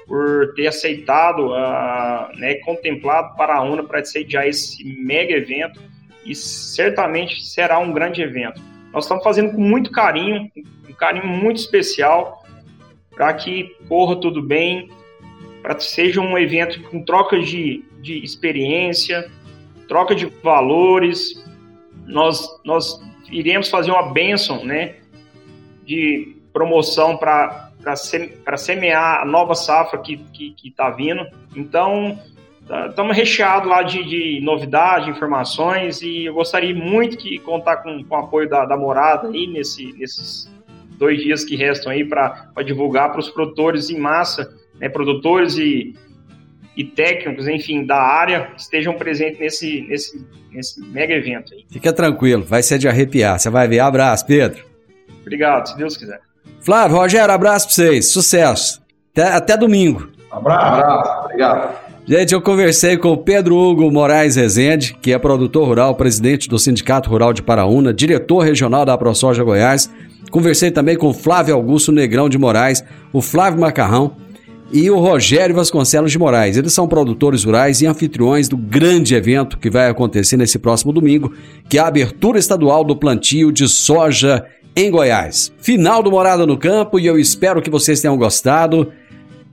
por 0.06 0.54
ter 0.54 0.66
aceitado, 0.66 1.50
uh, 1.50 2.36
né, 2.36 2.54
contemplado 2.64 3.36
para 3.36 3.56
a 3.56 3.62
UNA 3.62 3.84
para 3.84 4.04
sediar 4.04 4.46
esse 4.46 4.82
mega 4.84 5.32
evento 5.34 5.80
e 6.24 6.34
certamente 6.34 7.40
será 7.42 7.78
um 7.78 7.92
grande 7.92 8.20
evento. 8.20 8.60
Nós 8.92 9.04
estamos 9.04 9.22
fazendo 9.22 9.52
com 9.52 9.60
muito 9.60 9.92
carinho, 9.92 10.50
um 10.88 10.92
carinho 10.92 11.26
muito 11.26 11.58
especial, 11.58 12.44
para 13.14 13.32
que 13.34 13.76
corra 13.88 14.16
tudo 14.16 14.42
bem, 14.42 14.90
para 15.62 15.74
que 15.74 15.84
seja 15.84 16.20
um 16.20 16.36
evento 16.36 16.82
com 16.84 17.04
troca 17.04 17.38
de, 17.38 17.84
de 18.00 18.24
experiência, 18.24 19.30
troca 19.86 20.14
de 20.14 20.26
valores. 20.42 21.44
Nós, 22.06 22.48
nós 22.64 23.00
iremos 23.30 23.68
fazer 23.68 23.92
uma 23.92 24.10
bênção, 24.10 24.64
né, 24.64 24.96
de 25.90 26.36
promoção 26.52 27.16
para 27.16 27.72
semear 28.56 29.22
a 29.22 29.24
nova 29.24 29.56
safra 29.56 29.98
que 29.98 30.12
está 30.12 30.28
que, 30.32 30.50
que 30.52 30.70
tá 30.70 30.88
vindo. 30.90 31.26
Então, 31.56 32.16
estamos 32.88 33.16
recheados 33.16 33.68
lá 33.68 33.82
de, 33.82 34.04
de 34.04 34.40
novidades, 34.40 35.08
informações, 35.08 36.00
e 36.00 36.26
eu 36.26 36.34
gostaria 36.34 36.72
muito 36.72 37.16
de 37.16 37.40
contar 37.40 37.78
com, 37.78 38.04
com 38.04 38.14
o 38.14 38.18
apoio 38.18 38.48
da, 38.48 38.64
da 38.64 38.76
morada 38.76 39.28
aí 39.28 39.48
nesse, 39.48 39.92
nesses 39.98 40.48
dois 40.96 41.18
dias 41.18 41.44
que 41.44 41.56
restam 41.56 41.90
aí 41.90 42.04
para 42.04 42.52
divulgar 42.64 43.10
para 43.10 43.18
os 43.18 43.28
produtores 43.28 43.90
em 43.90 43.98
massa, 43.98 44.48
né, 44.78 44.88
produtores 44.88 45.58
e, 45.58 45.92
e 46.76 46.84
técnicos, 46.84 47.48
enfim, 47.48 47.84
da 47.84 48.00
área, 48.00 48.52
estejam 48.56 48.94
presentes 48.94 49.40
nesse, 49.40 49.82
nesse, 49.88 50.24
nesse 50.52 50.80
mega 50.86 51.14
evento 51.14 51.52
aí. 51.52 51.64
Fica 51.68 51.92
tranquilo, 51.92 52.44
vai 52.44 52.62
ser 52.62 52.78
de 52.78 52.86
arrepiar. 52.86 53.40
Você 53.40 53.50
vai 53.50 53.66
ver. 53.66 53.80
Abraço, 53.80 54.24
Pedro. 54.24 54.69
Obrigado, 55.30 55.68
se 55.68 55.76
Deus 55.76 55.96
quiser. 55.96 56.20
Flávio, 56.60 56.96
Rogério, 56.96 57.32
abraço 57.32 57.66
para 57.66 57.74
vocês. 57.74 58.06
Sucesso. 58.06 58.82
Até, 59.12 59.32
até 59.32 59.56
domingo. 59.56 60.08
Abraço. 60.28 60.66
abraço. 60.66 61.24
Obrigado. 61.24 61.74
Gente, 62.04 62.34
eu 62.34 62.42
conversei 62.42 62.96
com 62.96 63.12
o 63.12 63.16
Pedro 63.16 63.56
Hugo 63.56 63.88
Moraes 63.92 64.34
Rezende, 64.34 64.96
que 65.00 65.12
é 65.12 65.18
produtor 65.18 65.68
rural, 65.68 65.94
presidente 65.94 66.48
do 66.48 66.58
Sindicato 66.58 67.08
Rural 67.08 67.32
de 67.32 67.42
Paraúna, 67.42 67.94
diretor 67.94 68.40
regional 68.40 68.84
da 68.84 68.98
ProSoja 68.98 69.44
Goiás. 69.44 69.88
Conversei 70.32 70.72
também 70.72 70.96
com 70.96 71.08
o 71.08 71.14
Flávio 71.14 71.54
Augusto 71.54 71.92
Negrão 71.92 72.28
de 72.28 72.36
Moraes, 72.36 72.82
o 73.12 73.22
Flávio 73.22 73.60
Macarrão 73.60 74.16
e 74.72 74.90
o 74.90 74.98
Rogério 74.98 75.54
Vasconcelos 75.54 76.10
de 76.10 76.18
Moraes. 76.18 76.56
Eles 76.56 76.72
são 76.72 76.88
produtores 76.88 77.44
rurais 77.44 77.80
e 77.80 77.86
anfitriões 77.86 78.48
do 78.48 78.56
grande 78.56 79.14
evento 79.14 79.58
que 79.58 79.70
vai 79.70 79.88
acontecer 79.88 80.36
nesse 80.36 80.58
próximo 80.58 80.92
domingo, 80.92 81.32
que 81.68 81.78
é 81.78 81.80
a 81.80 81.86
abertura 81.86 82.38
estadual 82.38 82.82
do 82.82 82.96
plantio 82.96 83.52
de 83.52 83.68
soja 83.68 84.44
em 84.74 84.90
Goiás. 84.90 85.52
Final 85.58 86.02
do 86.02 86.10
Morada 86.10 86.46
no 86.46 86.56
Campo 86.56 86.98
e 86.98 87.06
eu 87.06 87.18
espero 87.18 87.62
que 87.62 87.70
vocês 87.70 88.00
tenham 88.00 88.16
gostado. 88.16 88.92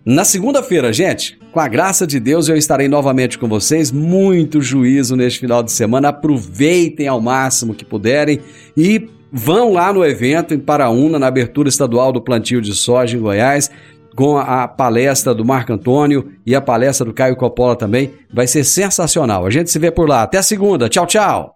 Na 0.05 0.23
segunda-feira, 0.23 0.93
gente, 0.93 1.37
com 1.51 1.59
a 1.59 1.67
graça 1.67 2.07
de 2.07 2.19
Deus, 2.19 2.47
eu 2.47 2.55
estarei 2.55 2.87
novamente 2.87 3.37
com 3.37 3.47
vocês. 3.47 3.91
Muito 3.91 4.61
juízo 4.61 5.15
neste 5.15 5.39
final 5.39 5.61
de 5.61 5.71
semana. 5.71 6.09
Aproveitem 6.09 7.07
ao 7.07 7.19
máximo 7.19 7.73
que 7.73 7.83
puderem 7.83 8.39
e 8.75 9.09
vão 9.31 9.73
lá 9.73 9.91
no 9.91 10.05
evento 10.05 10.53
em 10.53 10.59
Paraúna, 10.59 11.19
na 11.19 11.27
abertura 11.27 11.67
estadual 11.67 12.13
do 12.13 12.21
plantio 12.21 12.61
de 12.61 12.73
soja 12.73 13.17
em 13.17 13.19
Goiás, 13.19 13.69
com 14.15 14.37
a 14.37 14.67
palestra 14.67 15.33
do 15.33 15.43
Marco 15.43 15.73
Antônio 15.73 16.31
e 16.45 16.55
a 16.55 16.61
palestra 16.61 17.05
do 17.05 17.13
Caio 17.13 17.35
Coppola 17.35 17.75
também. 17.75 18.13
Vai 18.33 18.47
ser 18.47 18.63
sensacional. 18.63 19.45
A 19.45 19.49
gente 19.49 19.69
se 19.69 19.77
vê 19.77 19.91
por 19.91 20.07
lá. 20.07 20.23
Até 20.23 20.41
segunda. 20.41 20.87
Tchau, 20.87 21.05
tchau. 21.05 21.55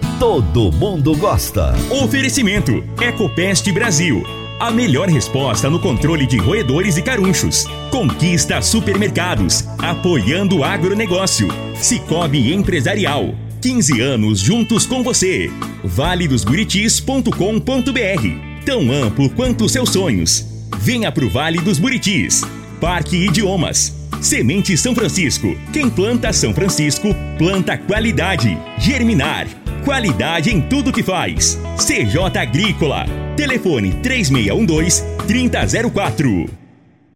Todo 0.21 0.71
mundo 0.71 1.17
gosta. 1.17 1.73
Oferecimento: 1.89 2.83
Ecopest 3.01 3.67
Brasil. 3.71 4.23
A 4.59 4.69
melhor 4.69 5.09
resposta 5.09 5.67
no 5.67 5.79
controle 5.79 6.27
de 6.27 6.37
roedores 6.37 6.95
e 6.95 7.01
carunchos. 7.01 7.65
Conquista 7.89 8.61
supermercados. 8.61 9.65
Apoiando 9.79 10.59
o 10.59 10.63
agronegócio. 10.63 11.47
Cicobi 11.73 12.53
Empresarial. 12.53 13.33
15 13.63 13.99
anos 13.99 14.39
juntos 14.39 14.85
com 14.85 15.01
você. 15.01 15.49
valedosburitis.com.br 15.83 18.63
Tão 18.63 18.91
amplo 18.91 19.27
quanto 19.31 19.67
seus 19.67 19.89
sonhos. 19.89 20.45
Venha 20.77 21.11
pro 21.11 21.31
Vale 21.31 21.57
dos 21.61 21.79
Buritis. 21.79 22.43
Parque 22.79 23.17
Idiomas. 23.17 23.91
Semente 24.21 24.77
São 24.77 24.93
Francisco. 24.93 25.57
Quem 25.73 25.89
planta 25.89 26.31
São 26.31 26.53
Francisco, 26.53 27.07
planta 27.39 27.75
qualidade. 27.75 28.55
Germinar. 28.77 29.47
Qualidade 29.83 30.51
em 30.51 30.61
tudo 30.61 30.91
que 30.91 31.01
faz. 31.01 31.59
CJ 31.77 32.37
Agrícola. 32.37 33.05
Telefone 33.35 33.91
3612 34.03 35.03
3004. 35.27 36.60